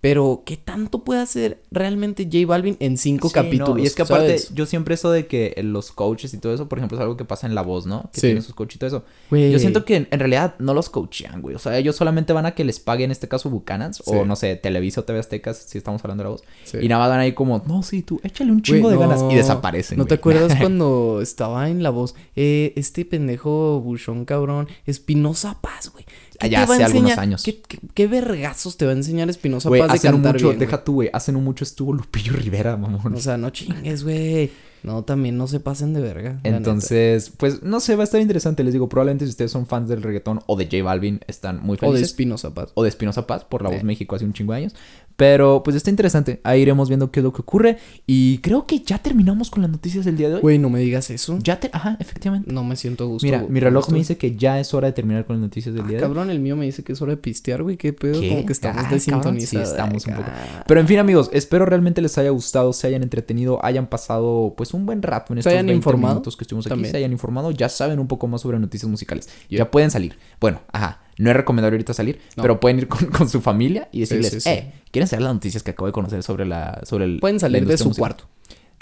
Pero, 0.00 0.44
¿qué 0.46 0.56
tanto 0.56 1.04
puede 1.04 1.20
hacer 1.20 1.62
realmente 1.70 2.24
J 2.24 2.46
Balvin 2.46 2.76
en 2.80 2.96
cinco 2.96 3.28
Sí, 3.28 3.34
capítulos? 3.34 3.76
no, 3.76 3.78
Y 3.78 3.86
es 3.86 3.94
que 3.94 4.00
aparte, 4.02 4.38
¿sabes? 4.38 4.54
yo 4.54 4.64
siempre 4.64 4.94
eso 4.94 5.10
de 5.10 5.26
que 5.26 5.54
los 5.62 5.92
coaches 5.92 6.32
y 6.32 6.38
todo 6.38 6.54
eso, 6.54 6.70
por 6.70 6.78
ejemplo, 6.78 6.96
es 6.96 7.02
algo 7.02 7.18
que 7.18 7.26
pasa 7.26 7.46
en 7.46 7.54
la 7.54 7.60
voz, 7.60 7.84
¿no? 7.84 8.04
Que 8.12 8.20
Sí. 8.20 8.26
tienen 8.28 8.42
sus 8.42 8.54
coaches 8.54 8.76
y 8.76 8.78
todo 8.78 8.86
eso. 8.88 9.04
Yo 9.30 9.58
siento 9.58 9.84
que 9.84 9.96
en, 9.96 10.08
en 10.10 10.18
realidad 10.18 10.54
no 10.58 10.72
los 10.72 10.88
coachean, 10.88 11.42
güey. 11.42 11.54
O 11.54 11.58
sea, 11.58 11.76
ellos 11.76 11.96
solamente 11.96 12.32
van 12.32 12.46
a 12.46 12.52
que 12.54 12.64
les 12.64 12.80
pague, 12.80 13.04
en 13.04 13.10
este 13.10 13.28
caso, 13.28 13.50
Bucanas. 13.50 13.96
Sí. 13.98 14.02
O 14.06 14.24
no 14.24 14.36
sé, 14.36 14.56
Televisa 14.56 15.02
o 15.02 15.04
TV 15.04 15.18
Aztecas, 15.18 15.58
si 15.68 15.76
estamos 15.76 16.02
hablando 16.02 16.22
de 16.22 16.30
la 16.30 16.30
voz. 16.30 16.42
Y 16.82 16.88
nada 16.88 17.00
más 17.02 17.10
van 17.10 17.20
ahí 17.20 17.32
como, 17.34 17.62
no, 17.66 17.82
sí, 17.82 18.02
tú, 18.02 18.20
échale 18.24 18.52
un 18.52 18.62
chingo 18.62 18.88
de 18.88 18.96
ganas. 18.96 19.22
Y 19.30 19.34
desaparecen. 19.34 19.98
¿No 19.98 20.06
te 20.06 20.14
acuerdas 20.14 20.54
cuando 20.58 21.20
estaba 21.20 21.68
en 21.68 21.82
la 21.82 21.90
voz? 21.90 22.14
Eh, 22.36 22.72
este 22.76 23.04
pendejo 23.04 23.80
buchón 23.80 24.24
cabrón, 24.24 24.66
Espinosa 24.86 25.58
Paz, 25.60 25.90
güey. 25.92 26.06
¿Qué 26.40 26.46
Ah, 26.46 26.48
ya 26.48 26.60
te 26.62 26.66
va 26.66 26.72
a 26.72 26.74
hace 26.76 26.84
algunos 26.84 27.10
enseñar? 27.10 27.18
años. 27.20 27.42
¿Qué, 27.44 27.60
qué, 27.68 27.78
qué 27.94 28.06
vergazos 28.06 28.76
te 28.76 28.86
va 28.86 28.92
a 28.92 28.94
enseñar 28.94 29.28
Espinosa 29.30 29.68
Paz 29.68 29.92
de 29.92 29.98
cantar 30.00 30.32
mucho, 30.34 30.48
bien, 30.48 30.58
deja 30.58 30.82
tú, 30.82 30.94
güey. 30.94 31.10
Hace 31.12 31.32
no 31.32 31.40
mucho 31.40 31.64
estuvo 31.64 31.92
Lupillo 31.92 32.32
Rivera, 32.32 32.76
mamón. 32.76 33.14
O 33.14 33.20
sea, 33.20 33.36
no 33.36 33.50
chingues, 33.50 34.02
güey. 34.04 34.50
No, 34.82 35.02
también 35.04 35.36
no 35.36 35.46
se 35.46 35.60
pasen 35.60 35.92
de 35.94 36.00
verga. 36.00 36.40
Entonces, 36.42 37.30
pues 37.36 37.62
no 37.62 37.80
sé, 37.80 37.96
va 37.96 38.02
a 38.02 38.04
estar 38.04 38.20
interesante. 38.20 38.64
Les 38.64 38.72
digo, 38.72 38.88
probablemente 38.88 39.24
si 39.26 39.30
ustedes 39.30 39.50
son 39.50 39.66
fans 39.66 39.88
del 39.88 40.02
reggaetón 40.02 40.40
o 40.46 40.56
de 40.56 40.64
J 40.66 40.82
Balvin, 40.82 41.20
están 41.26 41.60
muy 41.62 41.74
O 41.74 41.86
de 41.86 41.86
felices. 41.88 42.08
Espinosa 42.08 42.54
Paz. 42.54 42.70
o 42.74 42.82
de 42.82 42.88
Espinosa 42.88 43.26
Paz 43.26 43.44
por 43.44 43.62
La 43.62 43.70
Voz 43.70 43.80
Eh. 43.80 43.84
México 43.84 44.16
hace 44.16 44.24
un 44.24 44.32
chingo 44.32 44.52
de 44.52 44.58
años. 44.60 44.74
Pero 45.16 45.62
pues 45.62 45.76
está 45.76 45.90
interesante. 45.90 46.40
Ahí 46.44 46.62
iremos 46.62 46.88
viendo 46.88 47.10
qué 47.10 47.20
es 47.20 47.24
lo 47.24 47.32
que 47.34 47.42
ocurre. 47.42 47.76
Y 48.06 48.38
creo 48.38 48.66
que 48.66 48.78
ya 48.80 48.96
terminamos 48.98 49.50
con 49.50 49.60
las 49.60 49.70
noticias 49.70 50.06
del 50.06 50.16
día 50.16 50.30
de 50.30 50.36
hoy. 50.36 50.40
Güey, 50.40 50.58
no 50.58 50.70
me 50.70 50.78
digas 50.80 51.10
eso. 51.10 51.38
Ya 51.42 51.60
te... 51.60 51.68
Ajá, 51.74 51.98
efectivamente. 52.00 52.50
No 52.50 52.64
me 52.64 52.74
siento 52.74 53.06
gusto. 53.06 53.26
Mira, 53.26 53.44
mi 53.46 53.60
reloj 53.60 53.90
me 53.90 53.98
dice 53.98 54.16
que 54.16 54.34
ya 54.36 54.58
es 54.60 54.72
hora 54.72 54.86
de 54.86 54.92
terminar 54.94 55.26
con 55.26 55.36
las 55.36 55.42
noticias 55.42 55.74
del 55.74 55.84
Ah, 55.84 55.88
día 55.88 55.98
de 55.98 56.04
hoy. 56.04 56.08
cabrón, 56.08 56.30
el 56.30 56.40
mío 56.40 56.56
me 56.56 56.64
dice 56.64 56.82
que 56.84 56.92
es 56.92 57.02
hora 57.02 57.10
de 57.10 57.16
pistear, 57.18 57.62
güey. 57.62 57.76
¿Qué 57.76 57.92
pedo? 57.92 58.18
¿Qué? 58.18 58.30
Como 58.30 58.46
que 58.46 58.52
estamos 58.54 58.82
Ah, 58.86 58.88
desintonizados. 58.90 59.68
sí, 59.68 59.72
estamos 59.72 60.06
un 60.06 60.14
poco. 60.14 60.26
ca- 60.26 60.64
Pero 60.66 60.80
en 60.80 60.86
fin, 60.88 60.98
amigos, 60.98 61.28
espero 61.34 61.66
realmente 61.66 62.00
les 62.00 62.16
haya 62.16 62.30
gustado, 62.30 62.72
se 62.72 62.86
hayan 62.86 63.02
entretenido, 63.02 63.62
hayan 63.62 63.88
pasado 63.88 64.54
pues 64.56 64.69
un 64.74 64.86
buen 64.86 65.02
rato 65.02 65.32
en 65.32 65.38
estos 65.40 65.52
hayan 65.52 65.66
20 65.66 65.76
informado 65.76 66.14
minutos 66.14 66.36
que 66.36 66.44
estuvimos 66.44 66.66
aquí, 66.66 66.70
también. 66.70 66.90
se 66.90 66.96
hayan 66.98 67.12
informado, 67.12 67.50
ya 67.50 67.68
saben 67.68 67.98
un 67.98 68.08
poco 68.08 68.26
más 68.26 68.40
sobre 68.40 68.58
noticias 68.58 68.88
musicales. 68.90 69.28
Ya 69.48 69.70
pueden 69.70 69.90
salir. 69.90 70.18
Bueno, 70.40 70.60
ajá, 70.72 71.00
no 71.18 71.30
es 71.30 71.36
recomendable 71.36 71.76
ahorita 71.76 71.94
salir, 71.94 72.20
No. 72.36 72.42
pero 72.42 72.60
pueden 72.60 72.78
ir 72.78 72.88
con, 72.88 73.06
con 73.06 73.28
su 73.28 73.40
familia 73.40 73.88
y 73.92 74.00
decirles, 74.00 74.30
sí, 74.30 74.40
sí. 74.40 74.48
eh, 74.50 74.72
¿quieren 74.90 75.06
saber 75.08 75.22
las 75.24 75.34
noticias 75.34 75.62
que 75.62 75.72
acabo 75.72 75.86
de 75.86 75.92
conocer 75.92 76.22
sobre 76.22 76.44
la 76.46 76.80
sobre 76.84 77.04
el 77.04 77.20
Pueden 77.20 77.40
salir 77.40 77.66
de 77.66 77.76
su 77.78 77.88
musical?" 77.88 78.00
cuarto. 78.16 78.24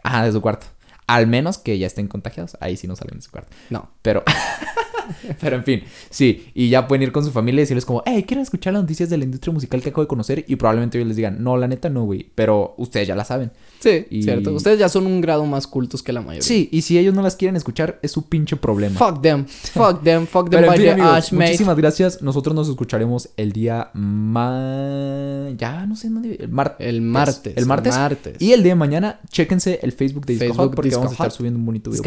Ajá, 0.02 0.24
de 0.24 0.32
su 0.32 0.40
cuarto. 0.40 0.66
Al 1.06 1.26
menos 1.26 1.56
que 1.58 1.78
ya 1.78 1.86
estén 1.86 2.06
contagiados, 2.06 2.56
ahí 2.60 2.76
sí 2.76 2.86
no 2.86 2.94
salen 2.94 3.16
de 3.16 3.22
su 3.22 3.30
cuarto. 3.30 3.50
No. 3.70 3.90
Pero, 4.02 4.22
pero 5.40 5.56
en 5.56 5.64
fin, 5.64 5.82
sí. 6.10 6.48
Y 6.54 6.68
ya 6.68 6.86
pueden 6.86 7.02
ir 7.02 7.12
con 7.12 7.24
su 7.24 7.30
familia 7.30 7.60
y 7.60 7.62
decirles 7.62 7.84
como, 7.84 8.02
hey, 8.06 8.24
¿quieren 8.26 8.42
escuchar 8.42 8.72
las 8.72 8.82
noticias 8.82 9.10
de 9.10 9.18
la 9.18 9.24
industria 9.24 9.52
musical 9.52 9.80
que 9.82 9.88
acabo 9.90 10.02
de 10.02 10.08
conocer? 10.08 10.44
Y 10.48 10.56
probablemente 10.56 10.98
ellos 10.98 11.08
les 11.08 11.16
digan, 11.16 11.42
no, 11.42 11.56
la 11.56 11.68
neta 11.68 11.88
no, 11.90 12.04
güey. 12.04 12.30
Pero 12.34 12.74
ustedes 12.78 13.08
ya 13.08 13.14
la 13.16 13.24
saben. 13.24 13.50
Sí, 13.80 14.06
Y- 14.10 14.22
cierto. 14.22 14.52
Ustedes 14.52 14.78
ya 14.78 14.88
son 14.88 15.06
un 15.06 15.20
grado 15.20 15.44
más 15.46 15.66
cultos 15.66 16.02
que 16.02 16.12
la 16.12 16.20
mayoría. 16.20 16.42
Sí, 16.42 16.68
y 16.72 16.82
si 16.82 16.98
ellos 16.98 17.14
no 17.14 17.22
las 17.22 17.36
quieren 17.36 17.56
escuchar, 17.56 17.98
es 18.02 18.10
su 18.12 18.28
pinche 18.28 18.56
problema. 18.56 18.98
Fuck 18.98 19.22
them. 19.22 19.46
Fuck 19.46 20.02
them. 20.04 20.26
Fuck 20.26 20.50
them 20.50 20.60
Pero 20.60 20.64
en 20.64 20.68
by 20.68 20.76
fin, 20.78 20.86
the 20.86 20.92
amigos, 20.92 21.12
ash, 21.12 21.32
mate. 21.32 21.44
muchísimas 21.46 21.76
gracias. 21.76 22.22
Nosotros 22.22 22.54
nos 22.54 22.68
escucharemos 22.68 23.30
el 23.36 23.52
día 23.52 23.90
ma... 23.94 25.50
Ya 25.56 25.86
no 25.86 25.96
sé 25.96 26.08
dónde... 26.10 26.36
El, 26.40 26.48
mar- 26.48 26.76
El 26.78 27.00
martes. 27.02 27.54
El 27.56 27.66
martes. 27.66 27.94
martes. 27.94 28.36
Y 28.40 28.52
el 28.52 28.62
día 28.62 28.72
de 28.72 28.76
mañana, 28.76 29.20
chéquense 29.30 29.78
el 29.82 29.92
Facebook 29.92 30.26
de 30.26 30.34
Disco 30.34 30.44
Facebook 30.46 30.64
Hot 30.66 30.74
porque 30.74 30.88
Disco 30.88 31.00
vamos 31.00 31.12
a 31.12 31.14
estar 31.14 31.28
Hot. 31.28 31.36
subiendo 31.36 31.58
un 31.58 31.66
bonito 31.66 31.90
video. 31.90 32.02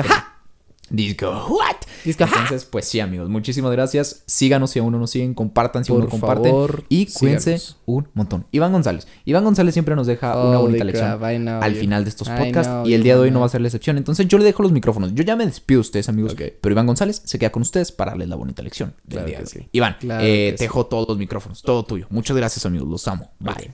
Disco 0.91 1.29
What? 1.49 1.77
Disco. 2.03 2.23
Entonces, 2.25 2.65
pues 2.65 2.85
sí, 2.85 2.99
amigos, 2.99 3.29
muchísimas 3.29 3.71
gracias. 3.71 4.23
Síganos 4.25 4.71
si 4.71 4.79
aún 4.79 4.91
no 4.91 4.99
nos 4.99 5.11
siguen, 5.11 5.33
compartan 5.33 5.85
si 5.85 5.91
aún 5.91 6.01
no 6.01 6.07
Por 6.09 6.19
comparten. 6.19 6.51
favor, 6.51 6.83
y 6.89 7.05
cuídense 7.05 7.57
síganos. 7.59 7.77
un 7.85 8.07
montón. 8.13 8.45
Iván 8.51 8.71
González. 8.71 9.07
Iván 9.25 9.43
González 9.43 9.73
siempre 9.73 9.95
nos 9.95 10.07
deja 10.07 10.35
una 10.43 10.57
bonita 10.57 10.83
lección 10.83 11.17
crap, 11.17 11.31
I 11.31 11.37
know 11.37 11.61
al 11.61 11.73
you. 11.73 11.79
final 11.79 12.03
de 12.03 12.09
estos 12.09 12.27
I 12.27 12.31
podcasts. 12.37 12.67
know 12.71 12.87
Y 12.87 12.93
el 12.93 13.03
día 13.03 13.15
de 13.15 13.21
hoy 13.21 13.31
no 13.31 13.39
va 13.39 13.45
a 13.45 13.49
ser 13.49 13.61
la 13.61 13.67
excepción. 13.67 13.97
Entonces, 13.97 14.27
yo 14.27 14.37
le 14.37 14.43
dejo 14.43 14.63
los 14.63 14.71
micrófonos. 14.71 15.13
Yo 15.13 15.23
ya 15.23 15.35
me 15.35 15.45
despido 15.45 15.77
de 15.77 15.81
ustedes, 15.81 16.09
amigos. 16.09 16.35
Pero 16.35 16.71
Iván 16.73 16.87
González 16.87 17.21
se 17.23 17.39
queda 17.39 17.51
con 17.51 17.61
ustedes 17.61 17.91
para 17.91 18.11
darles 18.11 18.27
la 18.29 18.35
bonita 18.35 18.61
lección 18.63 18.93
del 19.03 19.19
Claro 19.19 19.27
día 19.27 19.37
de 19.37 19.43
hoy. 19.43 19.49
sí. 19.49 19.69
Iván, 19.71 19.95
Claro 19.99 20.23
eh, 20.25 20.53
te 20.57 20.63
dejo 20.65 20.85
todos 20.87 21.07
los 21.07 21.17
micrófonos. 21.17 21.61
Todo 21.61 21.83
tuyo. 21.85 22.07
Muchas 22.09 22.35
gracias, 22.35 22.65
amigos. 22.65 22.87
Los 22.89 23.07
amo. 23.07 23.31
Bye. 23.39 23.71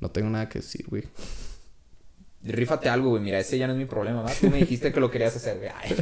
No 0.00 0.10
tengo 0.10 0.28
nada 0.30 0.48
que 0.48 0.58
decir, 0.60 0.84
güey. 0.88 1.04
Rífate 2.44 2.88
algo, 2.88 3.10
güey. 3.10 3.22
Mira, 3.22 3.38
ese 3.38 3.58
ya 3.58 3.66
no 3.66 3.72
es 3.74 3.78
mi 3.78 3.84
problema, 3.84 4.22
¿va? 4.22 4.32
Tú 4.40 4.50
me 4.50 4.58
dijiste 4.58 4.92
que 4.92 5.00
lo 5.00 5.10
querías 5.10 5.36
hacer, 5.36 5.58
güey. 5.58 5.70
Ay. 5.80 5.94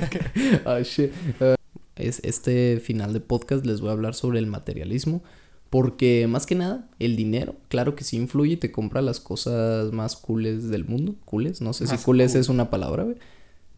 Ah, 0.64 0.80
shit. 0.82 1.12
Uh, 1.40 1.54
es 1.96 2.20
este 2.24 2.80
final 2.80 3.12
de 3.12 3.20
podcast 3.20 3.66
les 3.66 3.80
voy 3.80 3.90
a 3.90 3.92
hablar 3.92 4.14
sobre 4.14 4.38
el 4.38 4.46
materialismo. 4.46 5.22
Porque 5.68 6.26
más 6.26 6.46
que 6.46 6.56
nada, 6.56 6.88
el 6.98 7.14
dinero, 7.14 7.54
claro 7.68 7.94
que 7.94 8.02
sí 8.02 8.16
influye 8.16 8.54
y 8.54 8.56
te 8.56 8.72
compra 8.72 9.02
las 9.02 9.20
cosas 9.20 9.92
más 9.92 10.16
cooles 10.16 10.68
del 10.68 10.84
mundo. 10.84 11.14
Cooles, 11.24 11.60
no 11.60 11.72
sé 11.72 11.86
si 11.86 11.96
cooles 11.96 12.32
cool. 12.32 12.40
es 12.40 12.48
una 12.48 12.70
palabra, 12.70 13.04
güey. 13.04 13.16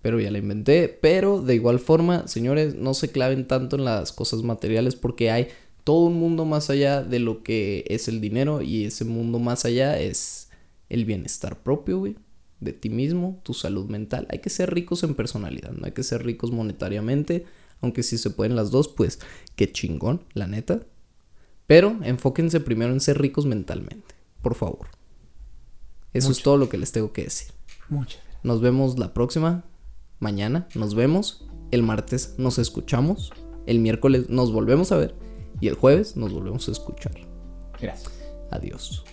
Pero 0.00 0.18
ya 0.18 0.30
la 0.30 0.38
inventé. 0.38 0.88
Pero 0.88 1.42
de 1.42 1.54
igual 1.54 1.78
forma, 1.78 2.26
señores, 2.26 2.76
no 2.76 2.94
se 2.94 3.10
claven 3.10 3.46
tanto 3.46 3.76
en 3.76 3.84
las 3.84 4.12
cosas 4.12 4.42
materiales 4.42 4.96
porque 4.96 5.30
hay 5.30 5.48
todo 5.84 6.06
un 6.06 6.14
mundo 6.14 6.46
más 6.46 6.70
allá 6.70 7.02
de 7.02 7.18
lo 7.18 7.42
que 7.42 7.84
es 7.88 8.08
el 8.08 8.22
dinero. 8.22 8.62
Y 8.62 8.86
ese 8.86 9.04
mundo 9.04 9.38
más 9.38 9.66
allá 9.66 10.00
es 10.00 10.48
el 10.88 11.04
bienestar 11.04 11.62
propio, 11.62 11.98
güey. 11.98 12.16
De 12.62 12.72
ti 12.72 12.90
mismo, 12.90 13.40
tu 13.42 13.54
salud 13.54 13.86
mental. 13.86 14.28
Hay 14.30 14.38
que 14.38 14.48
ser 14.48 14.72
ricos 14.72 15.02
en 15.02 15.16
personalidad, 15.16 15.72
no 15.72 15.84
hay 15.84 15.92
que 15.92 16.04
ser 16.04 16.24
ricos 16.24 16.52
monetariamente. 16.52 17.44
Aunque 17.80 18.04
si 18.04 18.16
se 18.16 18.30
pueden 18.30 18.54
las 18.54 18.70
dos, 18.70 18.86
pues 18.86 19.18
qué 19.56 19.72
chingón, 19.72 20.22
la 20.32 20.46
neta. 20.46 20.86
Pero 21.66 21.98
enfóquense 22.04 22.60
primero 22.60 22.92
en 22.92 23.00
ser 23.00 23.20
ricos 23.20 23.46
mentalmente, 23.46 24.14
por 24.42 24.54
favor. 24.54 24.86
Eso 26.12 26.30
es 26.30 26.42
todo 26.42 26.56
lo 26.56 26.68
que 26.68 26.78
les 26.78 26.92
tengo 26.92 27.12
que 27.12 27.24
decir. 27.24 27.52
Muchas 27.88 28.20
Nos 28.44 28.60
vemos 28.60 28.98
la 28.98 29.12
próxima. 29.12 29.64
Mañana 30.20 30.68
nos 30.76 30.94
vemos. 30.94 31.44
El 31.72 31.82
martes 31.82 32.36
nos 32.38 32.58
escuchamos. 32.58 33.32
El 33.66 33.80
miércoles 33.80 34.28
nos 34.28 34.52
volvemos 34.52 34.92
a 34.92 34.98
ver. 34.98 35.16
Y 35.60 35.66
el 35.66 35.74
jueves 35.74 36.16
nos 36.16 36.32
volvemos 36.32 36.68
a 36.68 36.72
escuchar. 36.72 37.14
gracias. 37.80 38.12
Adiós. 38.52 39.04